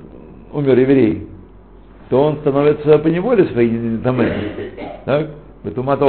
умер 0.51 0.79
еврей, 0.79 1.27
то 2.09 2.23
он 2.23 2.37
становится 2.37 2.97
по 2.97 3.07
неволе 3.07 3.45
своей 3.45 3.97
домы. 3.97 4.33
Так? 5.05 5.27
Бетумат. 5.63 5.99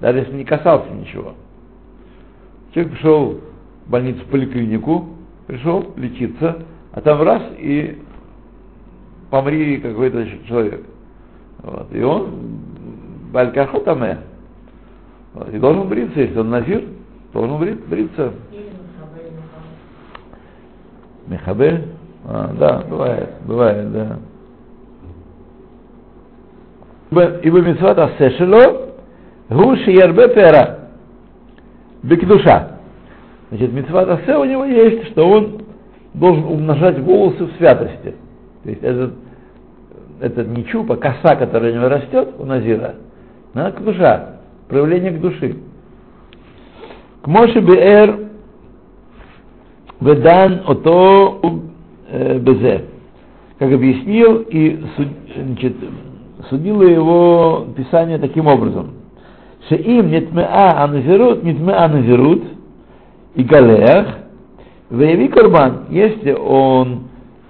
Даже 0.00 0.18
если 0.18 0.32
не 0.32 0.44
касался 0.44 0.90
ничего. 0.90 1.34
Человек 2.72 2.94
пришел 2.94 3.34
в 3.34 3.53
больницу, 3.86 4.22
в 4.24 4.28
поликлинику, 4.28 5.08
пришел 5.46 5.92
лечиться, 5.96 6.58
а 6.92 7.00
там 7.00 7.22
раз 7.22 7.42
и 7.58 7.98
помри 9.30 9.78
какой-то 9.78 10.26
человек. 10.46 10.84
Вот. 11.62 11.88
И 11.92 12.02
он 12.02 12.30
балькахотаме. 13.32 14.18
Вот. 15.34 15.52
И 15.52 15.58
должен 15.58 15.88
бриться, 15.88 16.20
если 16.20 16.38
он 16.38 16.50
назир, 16.50 16.84
должен 17.32 17.58
бри- 17.58 17.88
бриться. 17.88 18.32
Мехабель? 21.26 21.88
А, 22.26 22.54
да, 22.58 22.82
бывает, 22.88 23.30
бывает, 23.44 23.92
да. 23.92 24.18
Ибо 27.42 27.60
митцват 27.60 27.98
асешело, 27.98 28.94
гу 29.48 29.76
шиербе 29.76 30.28
пера, 30.28 30.88
бекдуша. 32.02 32.73
Значит, 33.50 33.72
митцват 33.72 34.08
асе 34.08 34.36
у 34.36 34.44
него 34.44 34.64
есть, 34.64 35.08
что 35.08 35.28
он 35.28 35.62
должен 36.14 36.44
умножать 36.44 36.98
волосы 36.98 37.44
в 37.44 37.52
святости. 37.56 38.14
То 38.62 38.70
есть 38.70 38.82
этот, 38.82 39.14
этот 40.20 40.48
не 40.48 40.64
чуб, 40.66 40.90
а 40.90 40.96
коса, 40.96 41.36
которая 41.36 41.72
у 41.72 41.74
него 41.76 41.88
растет, 41.88 42.34
у 42.38 42.44
Назира, 42.44 42.94
она 43.52 43.70
к 43.70 43.82
душа, 43.82 44.40
проявление 44.68 45.12
к 45.12 45.20
души. 45.20 45.56
К 47.22 47.26
Моше 47.26 47.60
Беэр 47.60 48.24
Ведан 50.00 50.62
ото 50.66 51.40
э, 52.10 52.38
безе. 52.38 52.84
Как 53.58 53.72
объяснил 53.72 54.44
и 54.48 54.84
значит, 55.36 55.76
судило 56.50 56.82
его 56.82 57.66
Писание 57.76 58.18
таким 58.18 58.46
образом. 58.46 58.94
Шеим 59.68 60.10
нетмеа 60.10 60.82
аназирут, 60.82 61.42
нетмеа 61.44 61.88
назирут 61.88 62.42
и 63.34 63.42
галех, 63.42 64.06
выяви 64.90 65.28
карбан, 65.28 65.86
если 65.90 66.32
он 66.32 67.04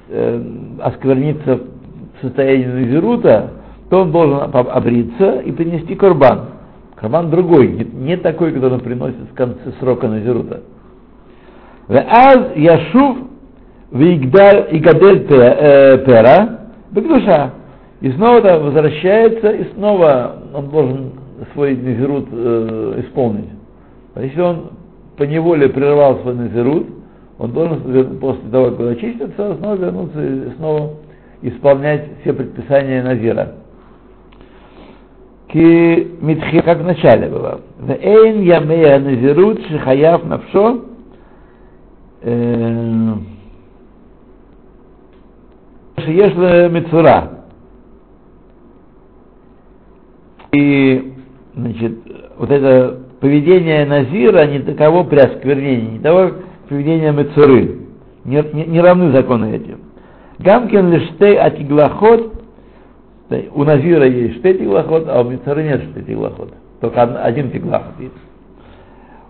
э, 0.09 0.43
оскверниться 0.81 1.57
в 1.59 2.23
состоянии 2.27 2.67
назирута, 2.67 3.51
то 3.91 4.03
он 4.03 4.13
должен 4.13 4.39
об- 4.39 4.69
обриться 4.69 5.41
и 5.41 5.53
принести 5.53 5.95
корбан. 5.95 6.47
Корбан 6.97 7.31
другой, 7.31 7.69
не, 7.69 7.85
не 7.85 8.17
такой, 8.17 8.53
который 8.53 8.75
он 8.75 8.81
приносит 8.81 9.17
в 9.31 9.35
конце 9.35 9.73
срока 9.81 10.09
назирута. 10.09 10.63
Веаз 11.89 12.57
яшув 12.57 13.19
вигдаль 13.93 14.69
игадель 14.71 15.27
пе- 15.27 15.37
э, 15.37 15.99
пера 15.99 16.61
бегдуша. 16.91 17.53
И 18.01 18.11
снова 18.13 18.41
да, 18.43 18.59
возвращается, 18.59 19.51
и 19.51 19.65
снова 19.75 20.37
он 20.55 20.69
должен 20.69 21.13
свой 21.53 21.77
назирут 21.77 22.29
э, 22.33 23.03
исполнить. 23.07 23.49
А 24.15 24.23
если 24.23 24.41
он 24.41 24.71
по 25.17 25.23
неволе 25.25 25.69
прервал 25.69 26.21
свой 26.21 26.35
назирут, 26.35 26.87
он 27.39 27.53
должен 27.53 28.19
после 28.21 28.51
того, 28.51 28.71
как 28.71 28.97
очистится, 28.97 29.57
снова 29.57 29.75
вернуться 29.75 30.25
и 30.25 30.51
снова 30.57 30.91
исполнять 31.43 32.09
все 32.21 32.33
предписания 32.33 33.03
Назира. 33.03 33.55
Ки 35.49 36.09
митхи, 36.21 36.61
как 36.63 36.79
в 36.79 36.85
начале 36.85 37.29
было. 37.29 37.61
Вейн 37.79 38.43
ямея 38.43 38.99
назирут 38.99 39.61
шихаяв 39.67 40.25
навшо 40.25 40.85
э, 42.23 43.15
шиеш 45.99 46.35
мецура. 46.71 47.31
И, 50.53 51.15
значит, 51.55 51.99
вот 52.39 52.51
это 52.51 53.04
поведение 53.25 53.87
Назира 53.87 54.45
не 54.45 54.59
таково 54.59 55.05
при 55.05 55.17
осквернении, 55.17 55.93
не 55.93 55.99
того, 55.99 56.31
поведение 56.69 57.11
Мецуры. 57.11 57.79
Не, 58.27 58.45
не, 58.53 58.67
не 58.67 58.81
равны 58.83 59.13
законы 59.13 59.57
этим. 59.57 59.79
Гамкин 60.41 60.93
лиштей 60.93 61.39
атиглахот, 61.39 62.35
у 63.55 63.65
Назира 63.65 64.07
есть 64.07 64.41
штей 64.41 64.59
тиглахот, 64.59 65.07
а 65.09 65.23
у 65.23 65.31
Мецуры 65.31 65.63
нет 65.63 65.85
штей 65.85 66.03
тиглахот. 66.03 66.53
Только 66.83 67.03
од- 67.03 67.17
один 67.17 67.51
тиглахот 67.51 67.99
есть. 67.99 68.13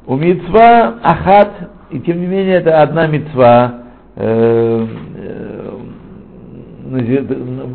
У 0.09 0.17
мецва 0.17 0.97
ахат, 1.01 1.53
и 1.93 2.01
тем 2.01 2.21
не 2.21 2.27
менее 2.27 2.57
это 2.57 2.83
одна 2.83 3.07
мецва 3.07 3.75
э, 4.17 4.87
э, 5.19 5.71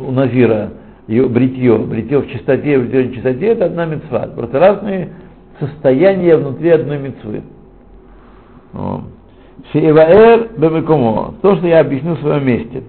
у 0.06 0.10
Назира, 0.12 0.68
ее 1.06 1.30
бритье, 1.30 1.78
бритье 1.78 2.18
в 2.18 2.28
чистоте, 2.28 2.78
в 2.78 3.14
чистоте, 3.14 3.46
это 3.46 3.64
одна 3.64 3.86
мецва. 3.86 4.28
Просто 4.36 4.58
разные 4.58 5.08
состояния 5.60 6.36
внутри 6.36 6.70
одной 6.70 6.98
мецвы. 6.98 7.42
О. 8.74 9.02
Шееваэр 9.72 10.50
бемекомо. 10.56 11.34
То, 11.42 11.56
что 11.56 11.66
я 11.66 11.80
объясню 11.80 12.14
в 12.14 12.20
своем 12.20 12.46
месте. 12.46 12.82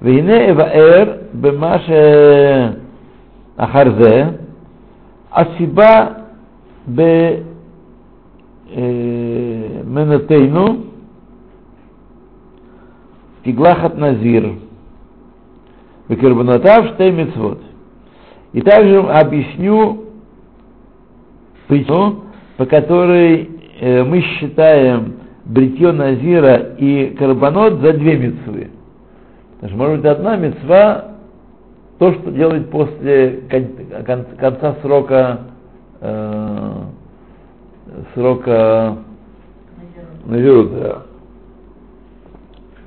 Вейне 0.00 0.50
эваэр 0.50 1.28
бемаше 1.32 2.80
ахарзе, 3.56 4.38
асиба 5.30 6.26
бе 6.86 7.44
э, 8.70 9.82
менатейну 9.84 10.86
тиглахат 13.44 13.96
назир. 13.96 14.54
Векербанатав 16.08 16.94
штей 16.94 17.12
мецвод. 17.12 17.60
И 18.52 18.60
также 18.62 19.00
объясню 19.00 20.09
причину, 21.70 22.24
по 22.56 22.66
которой 22.66 23.48
э, 23.80 24.04
мы 24.04 24.20
считаем 24.20 25.14
бритье 25.46 25.92
Назира 25.92 26.74
и 26.76 27.14
карбонот 27.16 27.80
за 27.80 27.92
две 27.94 28.16
мецвы. 28.18 28.70
Потому 29.54 29.68
что, 29.70 29.76
может 29.78 29.96
быть, 29.96 30.06
одна 30.10 30.36
мецва 30.36 31.04
то, 31.98 32.12
что 32.12 32.30
делать 32.30 32.70
после 32.70 33.40
кон- 33.50 34.04
кон- 34.04 34.36
конца 34.38 34.76
срока 34.82 35.40
э, 36.00 36.72
срока 38.14 38.96
Назирут. 40.26 40.72
да. 40.72 41.02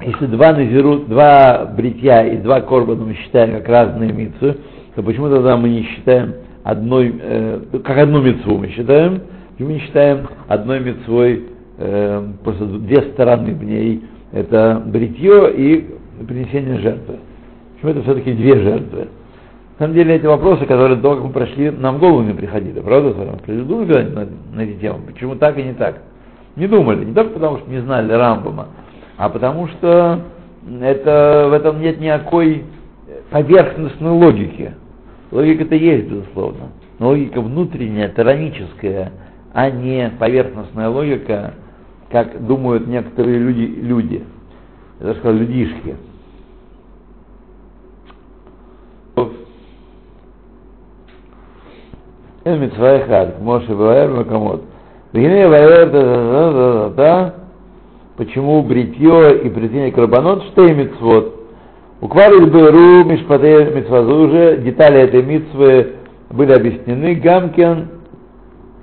Если 0.01 0.25
два 0.25 0.51
назирут, 0.51 1.07
два 1.07 1.65
бритья 1.65 2.25
и 2.27 2.37
два 2.37 2.61
корбана 2.61 3.05
мы 3.05 3.13
считаем 3.15 3.53
как 3.57 3.69
разные 3.69 4.11
митцвы, 4.11 4.57
то 4.95 5.01
почему 5.03 5.29
тогда 5.29 5.55
мы 5.55 5.69
не 5.69 5.83
считаем 5.83 6.33
одной, 6.63 7.15
э, 7.19 7.59
как 7.83 7.97
одну 7.97 8.21
митцву 8.21 8.57
мы 8.57 8.69
считаем, 8.69 9.21
почему 9.51 9.73
мы 9.73 9.79
считаем 9.79 10.27
одной 10.47 10.79
митцвой 10.79 11.43
э, 11.77 12.27
просто 12.43 12.65
две 12.65 13.01
стороны 13.13 13.53
в 13.53 13.63
ней, 13.63 14.03
это 14.31 14.81
бритье 14.85 15.53
и 15.53 15.95
принесение 16.25 16.79
жертвы. 16.79 17.19
Почему 17.75 17.91
это 17.91 18.01
все-таки 18.03 18.33
две 18.33 18.57
жертвы? 18.59 19.07
На 19.79 19.85
самом 19.85 19.95
деле 19.95 20.15
эти 20.15 20.25
вопросы, 20.25 20.65
которые 20.65 20.97
до 20.97 21.15
как 21.15 21.23
мы 21.23 21.31
прошли, 21.31 21.71
нам 21.71 21.97
в 21.97 21.99
голову 21.99 22.21
не 22.21 22.33
приходили, 22.33 22.79
правда? 22.79 23.13
Думали 23.47 24.03
на, 24.03 24.27
на 24.53 24.61
эти 24.61 24.79
темы, 24.79 24.99
почему 25.07 25.35
так 25.35 25.57
и 25.57 25.63
не 25.63 25.73
так? 25.73 26.01
Не 26.55 26.67
думали, 26.67 27.03
не 27.03 27.13
только 27.13 27.33
потому, 27.33 27.57
что 27.57 27.69
не 27.69 27.79
знали 27.79 28.13
Рамбама, 28.13 28.67
а 29.17 29.29
потому 29.29 29.67
что 29.67 30.19
это, 30.81 31.47
в 31.49 31.53
этом 31.53 31.81
нет 31.81 31.99
никакой 31.99 32.63
поверхностной 33.31 34.11
логики. 34.11 34.73
Логика-то 35.33 35.73
есть, 35.73 36.07
безусловно. 36.07 36.69
Но 36.99 37.09
логика 37.09 37.41
внутренняя, 37.41 38.07
тараническая, 38.07 39.11
а 39.51 39.71
не 39.71 40.11
поверхностная 40.19 40.89
логика, 40.89 41.55
как 42.11 42.45
думают 42.45 42.85
некоторые 42.85 43.39
люди. 43.39 43.63
люди. 43.81 44.23
Я 44.99 45.07
даже 45.07 45.19
сказал, 45.19 45.37
людишки. 45.39 45.95
Эн 52.45 52.61
митсвай 52.61 53.01
хад, 53.07 53.41
Моше 53.41 53.73
Макамот. 53.73 54.63
Вегине 55.13 55.47
Ваэр, 55.47 55.89
Да-да-да-да-да. 55.89 57.35
почему 58.17 58.61
бритье 58.61 59.41
и 59.43 59.49
бритье 59.49 59.91
карбонот, 59.91 60.43
что 60.51 60.65
и 60.65 60.73
митцвот, 60.75 61.42
у 62.03 62.09
Квариль 62.09 62.49
Беру 62.49 63.05
Мишпате 63.05 63.71
Мицвазу 63.73 64.27
уже 64.27 64.57
детали 64.57 64.99
этой 64.99 65.23
мицвы 65.23 65.93
были 66.31 66.51
объяснены. 66.51 67.15
Гамкен 67.15 67.87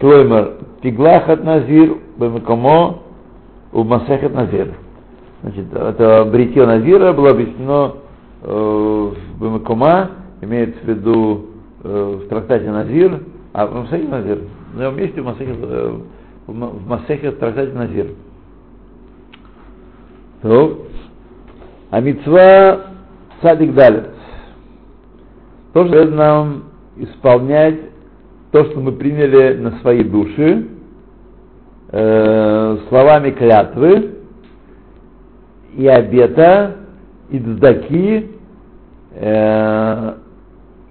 Клоймер 0.01 0.53
Тиглахат 0.83 1.45
Назир 1.45 1.99
Бемекомо 2.17 3.03
у 3.75 3.85
Масехет 3.85 4.33
Назир. 4.33 4.69
Значит, 5.43 5.67
это 5.71 6.25
бритье 6.33 6.65
Назира 6.65 7.13
было 7.13 7.33
объяснено 7.33 7.97
э, 8.43 8.49
в 8.49 9.39
Бемекома, 9.39 10.13
имеется 10.41 10.81
в 10.83 10.89
виду 10.89 11.45
э, 11.85 12.21
в 12.25 12.29
трактате 12.31 12.71
Назир, 12.71 13.21
а 13.53 13.67
в 13.67 13.75
Масехет 13.83 14.09
Назир, 14.09 14.39
на 14.75 14.85
его 14.85 14.93
месте 14.95 15.21
в 15.21 15.27
Масехет, 15.27 15.57
э, 15.61 15.93
в 16.47 16.55
Ма- 16.55 16.69
в 16.69 16.89
Масехет 16.89 17.35
в 17.35 17.39
трактате 17.39 17.73
Назир. 17.75 18.07
То, 20.41 20.87
а 21.91 22.01
мецва 22.01 22.87
цадик 23.43 23.75
далит. 23.75 24.09
Тоже 25.73 25.91
дает 25.91 26.15
нам 26.15 26.65
исполнять 26.97 27.79
то, 28.51 28.65
что 28.65 28.81
мы 28.81 28.93
приняли 28.93 29.57
на 29.57 29.79
свои 29.81 30.03
души, 30.03 30.67
э, 31.93 32.79
словами 32.89 33.31
клятвы 33.31 34.15
и 35.77 35.87
обета, 35.87 36.77
и 37.31 37.39
дздаки, 37.39 38.31
э, 39.15 40.15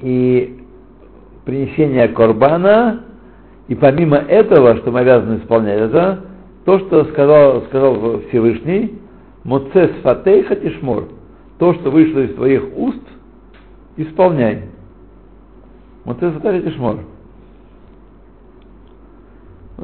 и 0.02 0.64
принесения 1.46 2.08
корбана, 2.08 3.04
и 3.68 3.76
помимо 3.76 4.18
этого, 4.18 4.78
что 4.78 4.92
мы 4.92 5.02
обязаны 5.02 5.40
исполнять, 5.40 5.80
это 5.80 6.22
то, 6.66 6.80
что 6.80 7.06
сказал, 7.06 7.64
сказал 7.64 8.22
Всевышний, 8.30 9.00
Моцес 9.44 9.92
фатейха 10.04 10.56
тишмор, 10.56 11.06
то, 11.60 11.74
что 11.76 11.92
вышло 11.92 12.20
из 12.20 12.34
твоих 12.36 12.64
уст, 12.76 13.04
исполняй. 13.98 14.64
Моцес 16.06 16.34
фатейха 16.34 16.70
тишмор. 16.70 17.00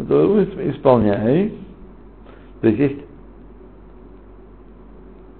То 0.07 0.39
есть 0.39 0.77
исполняй. 0.77 1.53
То 2.61 2.67
есть 2.67 2.79
есть 2.79 3.05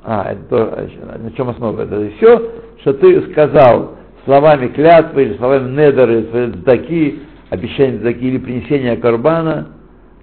а, 0.04 0.34
это 0.34 0.44
то, 0.50 0.88
на 1.18 1.32
чем 1.32 1.50
основа? 1.50 1.82
Это 1.82 2.12
все, 2.18 2.52
что 2.82 2.94
ты 2.94 3.32
сказал 3.32 3.96
словами 4.26 4.68
клятвы 4.68 5.24
или 5.24 5.38
словами 5.38 5.72
недеры, 5.72 6.52
таки, 6.64 7.22
обещания 7.50 8.00
таки 8.00 8.28
или 8.28 8.38
принесения 8.38 8.98
карбана, 8.98 9.70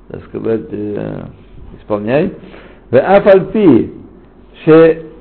так 0.09 0.25
сказать, 0.27 0.67
э, 0.71 1.23
исполняй. 1.81 2.33
В 2.91 2.97
Афальпи, 2.97 3.93
ше 4.65 5.12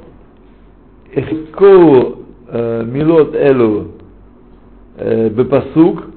эхку 1.13 2.17
милот 2.52 3.36
элу 3.36 3.88
бепасук, 4.97 6.12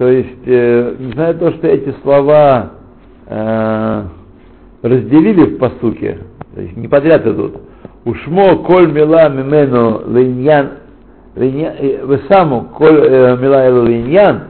то 0.00 0.08
есть, 0.08 0.46
э, 0.46 0.96
несмотря 0.98 1.34
то, 1.34 1.50
что 1.52 1.66
эти 1.68 1.94
слова 2.02 2.70
разделили 4.82 5.44
в 5.44 5.58
посуке, 5.58 6.20
то 6.54 6.62
есть 6.62 6.74
не 6.74 6.88
подряд 6.88 7.26
идут. 7.26 7.58
ушмо 8.06 8.64
коль 8.64 8.90
мила 8.90 9.28
мимену 9.28 10.02
линьян, 10.08 10.70
весаму 11.36 12.70
коль 12.74 12.98
мила 13.38 13.66
элу 13.66 13.84
линьян, 13.84 14.44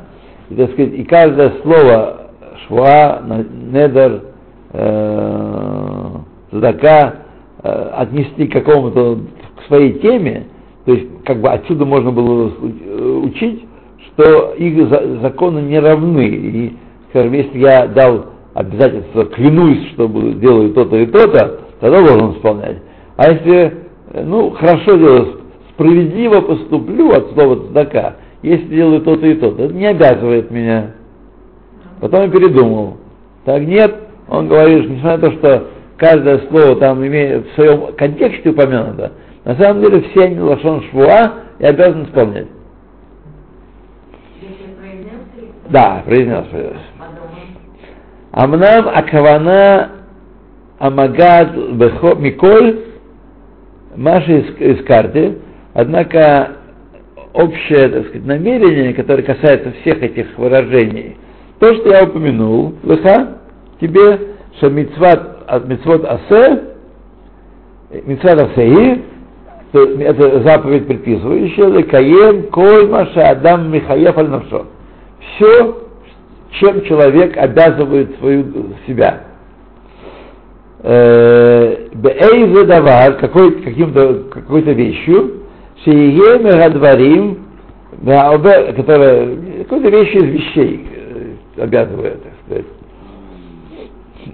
и, 0.51 0.55
так 0.55 0.71
сказать, 0.71 0.93
и 0.93 1.03
каждое 1.03 1.53
слово 1.63 2.31
шва, 2.67 3.23
недер, 3.73 4.23
э, 4.73 6.07
задака 6.53 7.15
отнести 7.63 8.47
к 8.47 8.53
какому-то 8.53 9.19
своей 9.67 9.95
теме, 10.01 10.47
то 10.85 10.93
есть 10.93 11.07
как 11.25 11.41
бы 11.41 11.49
отсюда 11.49 11.85
можно 11.85 12.11
было 12.11 12.53
учить, 13.23 13.65
что 14.07 14.55
их 14.55 14.89
законы 15.23 15.61
не 15.61 15.79
равны. 15.79 16.27
И, 16.27 16.77
скажем, 17.11 17.33
если 17.33 17.59
я 17.59 17.87
дал 17.87 18.27
обязательство, 18.55 19.25
клянусь, 19.27 19.89
что 19.93 20.09
буду, 20.09 20.33
делаю 20.35 20.73
то-то 20.73 20.97
и 20.97 21.07
то-то, 21.07 21.61
тогда 21.81 22.03
должен 22.03 22.33
исполнять. 22.33 22.79
А 23.17 23.31
если, 23.31 23.75
ну, 24.25 24.51
хорошо 24.51 24.97
делаю, 24.97 25.41
справедливо 25.73 26.41
поступлю 26.41 27.11
от 27.11 27.33
слова 27.33 27.69
цдака, 27.69 28.17
если 28.43 28.75
делаю 28.75 29.03
то-то 29.03 29.27
и 29.27 29.35
то-то, 29.35 29.65
это 29.65 29.75
не 29.75 29.87
обязывает 29.87 30.51
меня. 30.51 30.95
Потом 32.01 32.23
я 32.23 32.29
передумал. 32.29 32.97
Так 33.45 33.63
нет, 33.63 33.95
он 34.29 34.49
говорит, 34.49 34.89
несмотря 34.89 35.19
на 35.19 35.19
то, 35.19 35.33
что 35.33 35.67
каждое 35.97 36.41
слово 36.49 36.77
там 36.77 37.07
имеет 37.07 37.47
в 37.47 37.55
своем 37.55 37.93
контексте 37.97 38.51
упомянуто, 38.51 39.13
на 39.45 39.55
самом 39.57 39.83
деле 39.83 40.03
все 40.03 40.25
они 40.25 40.41
лошон 40.41 40.83
швуа 40.91 41.35
и 41.59 41.65
обязан 41.65 42.05
исполнять. 42.05 42.49
Да, 45.71 46.03
произнес, 46.05 46.47
произнес. 46.47 46.77
Амнам 48.33 48.89
Акавана 48.89 49.91
Амагад 50.79 51.57
Миколь 51.57 52.81
Маша 53.97 54.33
из, 54.33 54.79
из 54.79 54.85
карты, 54.85 55.39
однако 55.75 56.57
общее 57.33 57.89
так 57.89 58.07
сказать, 58.07 58.25
намерение, 58.25 58.95
которое 58.95 59.23
касается 59.23 59.73
всех 59.81 60.03
этих 60.03 60.37
выражений, 60.39 61.17
то, 61.59 61.75
что 61.75 61.91
я 61.91 62.05
упомянул, 62.05 62.75
лыха, 62.83 63.39
тебе, 63.81 64.21
что 64.57 64.71
мицват 64.71 65.45
от 65.47 65.67
мицвот 65.67 66.05
асе, 66.05 66.63
мицват 68.05 68.41
асеи, 68.41 69.03
это 69.73 70.43
заповедь 70.43 70.87
предписывающая, 70.87 71.83
каем 71.85 72.45
коль 72.51 72.93
адам 72.93 73.71
михаев 73.71 74.19
аль. 74.19 74.43
Все, 75.37 75.77
чем 76.59 76.83
человек 76.83 77.37
обязывает 77.37 78.19
свою 78.19 78.45
себя. 78.87 79.21
Бейзе 80.83 82.65
давар, 82.65 83.15
какой, 83.19 83.53
какой-то 83.63 84.73
вещью, 84.73 85.43
шиее 85.85 86.39
мегадварим, 86.39 87.39
которая, 88.77 89.37
какой-то 89.65 89.91
вещь 89.91 90.15
из 90.15 90.25
вещей 90.25 90.87
обязывает, 91.59 92.23
так 92.23 92.33
сказать. 92.47 92.65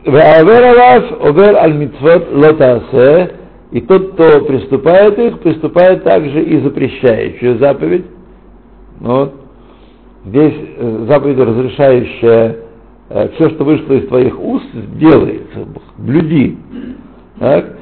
Ваавер 0.04 0.64
алав, 0.64 1.04
овер 1.20 1.56
аль 1.56 1.74
митцвот 1.74 2.28
лотасе, 2.32 3.30
и 3.76 3.80
тот, 3.82 4.12
кто 4.12 4.40
приступает 4.46 5.18
их, 5.18 5.40
приступает 5.40 6.02
также 6.02 6.42
и 6.42 6.60
запрещающую 6.60 7.58
заповедь. 7.58 8.06
Вот. 9.00 9.34
Здесь 10.24 10.54
заповедь, 11.06 11.36
разрешающая 11.36 12.56
э, 13.10 13.28
все, 13.34 13.50
что 13.50 13.64
вышло 13.64 13.92
из 13.92 14.08
твоих 14.08 14.40
уст, 14.40 14.64
делай, 14.94 15.42
блюди. 15.98 16.56
Так? 17.38 17.76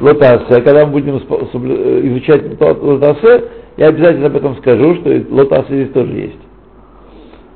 Лотасе. 0.00 0.62
Когда 0.62 0.86
мы 0.86 0.92
будем 0.92 1.16
изучать 1.16 2.44
лотасе, 2.60 3.44
я 3.76 3.88
обязательно 3.88 4.26
об 4.26 4.36
этом 4.36 4.56
скажу, 4.58 4.94
что 5.00 5.20
лотасе 5.30 5.66
здесь 5.68 5.92
тоже 5.92 6.12
есть. 6.12 6.38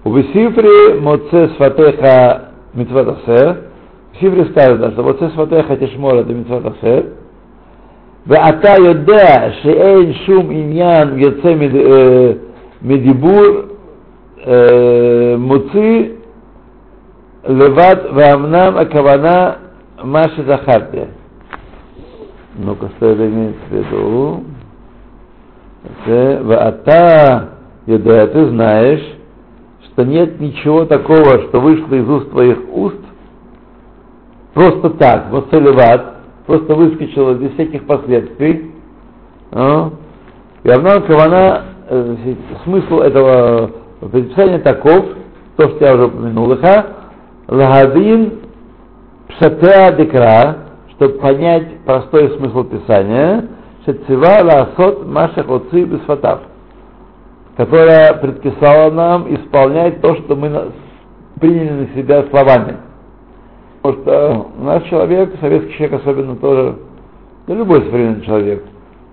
У 0.03 0.13
Весифри 0.13 0.99
моце 0.99 1.51
сватеха 1.57 2.46
митцват 2.76 3.08
асер. 3.08 3.58
В 4.14 4.20
Сифре 4.20 4.46
сказано, 4.46 4.92
что 4.92 5.04
моце 5.04 5.30
сватеха 5.30 5.78
тишмор 5.78 6.16
это 6.16 6.34
митцват 6.34 6.66
асер. 6.66 7.04
ואתה 8.28 8.74
יודע 8.86 9.52
שאין 9.62 10.14
שום 10.14 10.48
עניין 10.52 11.18
יוצא 11.18 11.54
מדיבור 12.82 13.44
מוציא 15.38 16.04
לבד, 17.48 17.96
ואמנם 18.16 18.78
הכוונה 18.78 19.52
מה 20.04 20.22
שזכרתי. 20.36 20.98
ну-ка, 22.60 22.88
что 22.98 23.06
это 23.08 23.28
имеется 23.28 23.66
в 23.70 23.74
виду? 23.74 24.44
ואתה 26.48 27.40
יודע, 27.88 28.28
ты 28.28 28.46
знаешь, 28.50 29.15
что 29.97 30.05
нет 30.05 30.39
ничего 30.39 30.85
такого, 30.85 31.49
что 31.49 31.59
вышло 31.59 31.95
из 31.95 32.07
уст 32.07 32.31
твоих 32.31 32.59
уст, 32.71 33.01
просто 34.53 34.91
так, 34.91 35.31
вот 35.31 35.49
целеват, 35.49 36.17
просто 36.47 36.75
выскочила 36.75 37.33
без 37.33 37.53
всяких 37.53 37.87
последствий. 37.87 38.73
А? 39.53 39.91
И 40.65 40.69
Авнан 40.69 41.03
Кавана, 41.03 41.63
э, 41.89 42.17
смысл 42.65 42.99
этого 42.99 43.71
предписания 44.13 44.59
таков, 44.59 45.07
то, 45.57 45.71
что 45.71 45.87
я 45.87 45.95
уже 45.95 46.07
упомянул, 46.09 46.51
лиха, 46.51 46.87
лагадин 47.49 48.41
пшатеа 49.29 49.93
декра, 49.93 50.57
чтобы 50.91 51.15
понять 51.21 51.69
простой 51.87 52.37
смысл 52.37 52.65
Писания, 52.65 53.47
шецива 53.87 54.43
ласот 54.43 55.07
машах 55.07 55.49
отцы 55.49 55.85
бесфатав, 55.85 56.41
которая 57.57 58.15
предписала 58.15 58.91
нам 58.91 59.35
исполнять 59.35 60.01
то, 60.01 60.15
что 60.17 60.37
мы 60.37 60.73
приняли 61.41 61.71
на 61.71 61.87
себя 61.95 62.25
словами. 62.31 62.77
Потому 63.83 64.03
что 64.03 64.47
наш 64.59 64.83
человек, 64.85 65.33
советский 65.41 65.73
человек 65.75 66.01
особенно 66.01 66.37
тоже, 66.37 66.77
да 67.47 67.55
любой 67.55 67.83
современный 67.83 68.23
человек, 68.23 68.65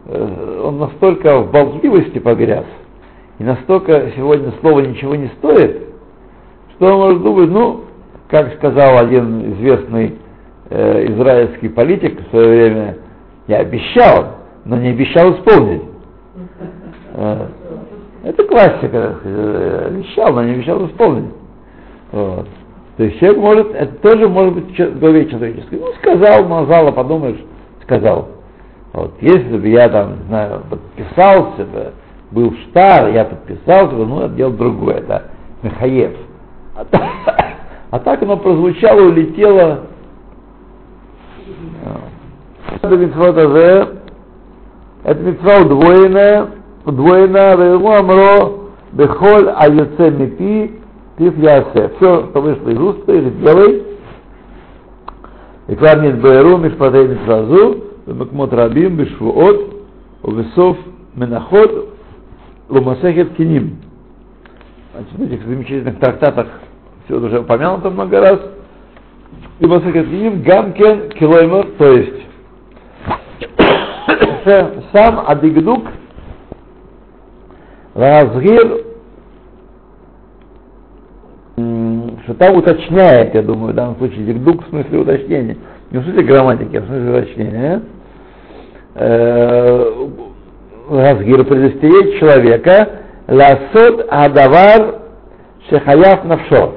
э, 0.07 0.61
он 0.63 0.79
настолько 0.79 1.39
в 1.39 1.51
болтливости 1.51 2.19
погряз, 2.19 2.65
и 3.39 3.43
настолько 3.43 4.11
сегодня 4.15 4.51
слово 4.61 4.81
ничего 4.81 5.15
не 5.15 5.27
стоит, 5.37 5.83
что 6.75 6.87
он 6.87 6.99
может 6.99 7.23
думать, 7.23 7.49
ну, 7.49 7.81
как 8.29 8.53
сказал 8.55 8.97
один 8.97 9.53
известный 9.53 10.15
э, 10.69 11.05
израильский 11.13 11.69
политик 11.69 12.19
в 12.19 12.29
свое 12.31 12.47
время, 12.47 12.97
я 13.47 13.57
обещал, 13.59 14.37
но 14.65 14.77
не 14.77 14.89
обещал 14.89 15.33
исполнить. 15.35 15.83
Это 18.23 18.43
классика, 18.45 19.17
э, 19.23 19.87
обещал, 19.89 20.33
но 20.33 20.43
не 20.43 20.53
обещал 20.53 20.85
исполнить. 20.87 21.29
Вот. 22.11 22.47
То 22.95 23.03
есть 23.03 23.19
человек 23.19 23.37
может, 23.39 23.75
это 23.75 23.95
тоже 23.97 24.29
может 24.29 24.53
быть 24.53 24.79
в 24.79 24.99
голове 24.99 25.29
человеческой. 25.29 25.79
Ну, 25.79 25.87
сказал, 26.01 26.45
мазала, 26.45 26.91
подумаешь, 26.91 27.43
сказал. 27.81 28.29
Вот, 28.93 29.13
если 29.21 29.57
бы 29.57 29.67
я 29.67 29.89
там, 29.89 30.19
не 30.19 30.27
знаю, 30.27 30.61
подписался 30.69 31.65
бы, 31.65 31.93
был 32.31 32.53
штар, 32.69 33.09
я 33.09 33.25
подписался 33.25 33.95
бы, 33.95 34.05
ну, 34.05 34.21
это 34.21 34.35
дело 34.35 34.53
другое, 34.53 34.97
это 34.97 35.23
Михаев. 35.63 36.13
А 36.75 36.85
так, 36.85 37.09
а 37.91 37.99
так 37.99 38.21
оно 38.23 38.37
прозвучало, 38.37 39.01
улетело. 39.01 39.81
Это 45.03 45.19
митцва 45.19 45.61
удвоенная, 45.61 46.47
удвоено, 46.85 47.57
Ваему 47.57 47.91
Амро, 47.91 48.59
Бехоль 48.91 49.49
Айоце 49.49 50.11
Мипи, 50.11 50.79
Пив 51.17 51.37
Ясе. 51.37 51.91
Все, 51.97 52.27
что 52.29 52.41
вышло 52.41 52.69
из 52.69 52.79
уст, 52.79 53.09
или 53.09 53.29
делай. 53.29 53.83
И 55.67 55.75
кларнит 55.75 56.21
Беру, 56.21 56.57
Мишпатей 56.57 57.07
Мисразу, 57.07 57.83
Бемакмот 58.05 58.53
Рабим, 58.53 58.97
Бешвуот, 58.97 59.85
Увесов 60.23 60.77
Менахот, 61.15 61.89
Лумасехет 62.69 63.35
Киним. 63.35 63.77
Значит, 64.93 65.13
в 65.13 65.21
этих 65.23 65.45
замечательных 65.45 65.99
трактатах 65.99 66.47
все 67.05 67.15
уже 67.15 67.39
упомянуто 67.39 67.89
много 67.89 68.19
раз. 68.19 68.39
И 69.59 69.65
Масехет 69.65 70.07
Киним, 70.07 70.43
Гамкен, 70.43 71.09
Килоймер, 71.09 71.67
то 71.77 71.91
есть 71.91 72.23
сам 74.91 75.23
Адигдук– 75.25 75.87
разгир 77.95 78.83
что 82.23 82.33
там 82.35 82.55
уточняет, 82.55 83.35
я 83.35 83.41
думаю, 83.41 83.73
в 83.73 83.75
данном 83.75 83.97
случае, 83.97 84.25
дикдук 84.25 84.65
в 84.65 84.69
смысле 84.69 84.99
уточнения, 84.99 85.57
не 85.91 85.99
в 85.99 86.03
смысле 86.03 86.23
грамматики, 86.23 86.77
а 86.77 86.81
в 86.81 86.85
смысле 86.85 87.09
уточнения. 87.11 87.81
Э, 88.95 90.07
Разгир 90.89 91.45
предостеречь 91.45 92.19
человека, 92.19 92.89
ласот 93.27 94.05
адавар 94.09 94.99
шехаяв 95.69 96.25
навшо. 96.25 96.75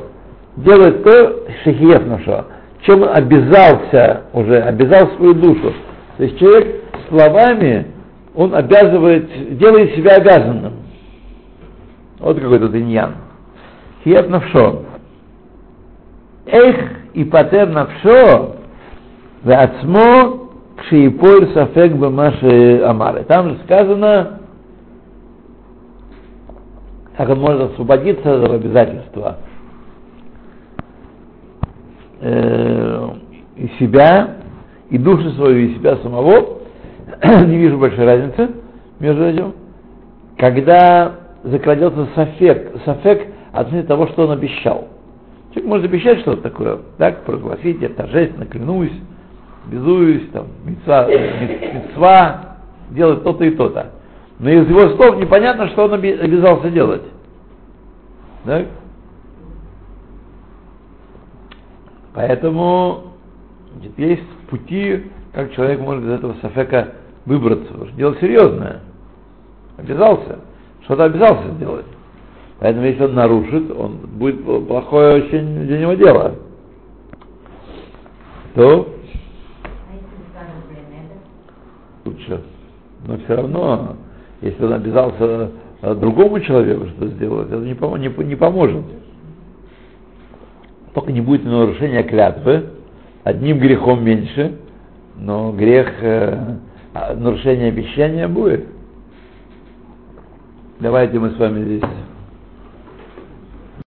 Делать 0.57 1.03
то, 1.03 1.45
шехиев 1.65 2.07
навшо, 2.07 2.47
чем 2.83 3.03
он 3.03 3.11
обязался 3.15 4.23
уже, 4.33 4.61
обязал 4.61 5.11
свою 5.17 5.35
душу. 5.35 5.73
То 6.17 6.23
есть 6.23 6.39
человек 6.39 6.83
словами, 7.09 7.87
он 8.35 8.55
обязывает, 8.55 9.59
делает 9.59 9.95
себя 9.97 10.17
обязанным. 10.17 10.86
Вот 12.20 12.40
какой 12.40 12.60
тут 12.60 12.76
иньян. 12.76 13.16
Хият 14.04 14.30
навшо. 14.30 14.84
Эх 16.46 16.76
и 17.14 17.24
патер 17.24 17.68
навшо, 17.68 18.56
ועצמו 19.44 20.42
כשיפול 20.78 21.48
ספק 21.54 21.90
במה 22.00 22.32
שאמר. 22.32 23.24
Там 23.28 23.50
же 23.50 23.58
сказано, 23.64 24.40
как 27.18 27.30
он 27.30 27.40
может 27.40 27.74
освободиться 27.74 28.22
от 28.22 28.44
этого 28.44 28.56
обязательства 28.56 29.38
э, 32.22 33.10
и 33.58 33.68
себя, 33.80 34.38
и 34.90 34.98
душу 34.98 35.30
свою, 35.32 35.58
и 35.60 35.76
себя 35.76 35.98
самого. 35.98 36.60
Не 37.24 37.58
вижу 37.58 37.78
большой 37.78 38.06
разницы 38.06 38.50
между 39.00 39.24
этим. 39.24 39.54
Когда 40.38 41.12
закрадется 41.47 42.09
сафек, 42.15 42.73
сафек 42.85 43.29
относительно 43.53 43.87
того, 43.87 44.09
что 44.09 44.25
он 44.25 44.33
обещал. 44.33 44.89
Человек 45.51 45.69
может 45.69 45.87
обещать 45.87 46.21
что-то 46.21 46.43
такое, 46.43 46.79
так, 46.99 47.25
прогласить, 47.25 47.81
я 47.81 47.89
торжественно 47.89 48.47
клянусь, 48.47 48.93
безуюсь, 49.67 50.29
там, 50.33 50.47
мецва, 50.65 51.07
мецва, 51.09 52.57
делать 52.91 53.23
то-то 53.23 53.45
и 53.45 53.51
то-то. 53.51 53.93
Но 54.39 54.51
из 54.51 54.69
его 54.69 54.91
слов 54.97 55.19
непонятно, 55.19 55.69
что 55.69 55.85
он 55.85 55.95
обязался 55.95 56.71
делать. 56.71 57.03
Так? 58.45 58.67
Поэтому 62.13 63.13
значит, 63.75 63.99
есть 63.99 64.29
пути, 64.51 65.11
как 65.33 65.53
человек 65.53 65.81
может 65.81 66.05
из 66.05 66.11
этого 66.11 66.35
сафека 66.43 66.95
выбраться. 67.25 67.73
Дело 67.97 68.17
серьезное. 68.21 68.81
Обязался. 69.77 70.41
Что-то 70.87 71.05
обязался 71.05 71.51
сделать. 71.57 71.87
Поэтому 72.61 72.87
если 72.87 73.05
он 73.05 73.15
нарушит, 73.15 73.71
он 73.77 73.97
будет 74.15 74.43
плохое 74.67 75.25
очень 75.25 75.67
для 75.67 75.79
него 75.79 75.95
дело. 75.95 76.37
То 78.55 78.89
лучше. 82.05 82.41
Но 83.07 83.19
все 83.19 83.35
равно, 83.35 83.97
если 84.41 84.65
он 84.65 84.73
обязался 84.75 85.51
другому 85.83 86.41
человеку 86.41 86.87
что 86.97 87.09
сделать, 87.09 87.49
это 87.49 87.61
не, 87.61 87.75
пом- 87.75 87.99
не, 87.99 88.25
не 88.25 88.37
поможет. 88.37 88.85
Только 90.95 91.13
не 91.13 91.21
будет 91.21 91.45
нарушения 91.45 92.05
клятвы, 92.05 92.65
одним 93.25 93.59
грехом 93.59 94.05
меньше, 94.05 94.57
но 95.17 95.53
грех 95.53 95.93
э, 96.01 96.57
нарушения 97.17 97.69
обещания 97.69 98.29
будет. 98.29 98.76
Давайте 100.79 101.19
мы 101.19 101.31
с 101.31 101.39
вами 101.39 101.65
здесь 101.65 101.91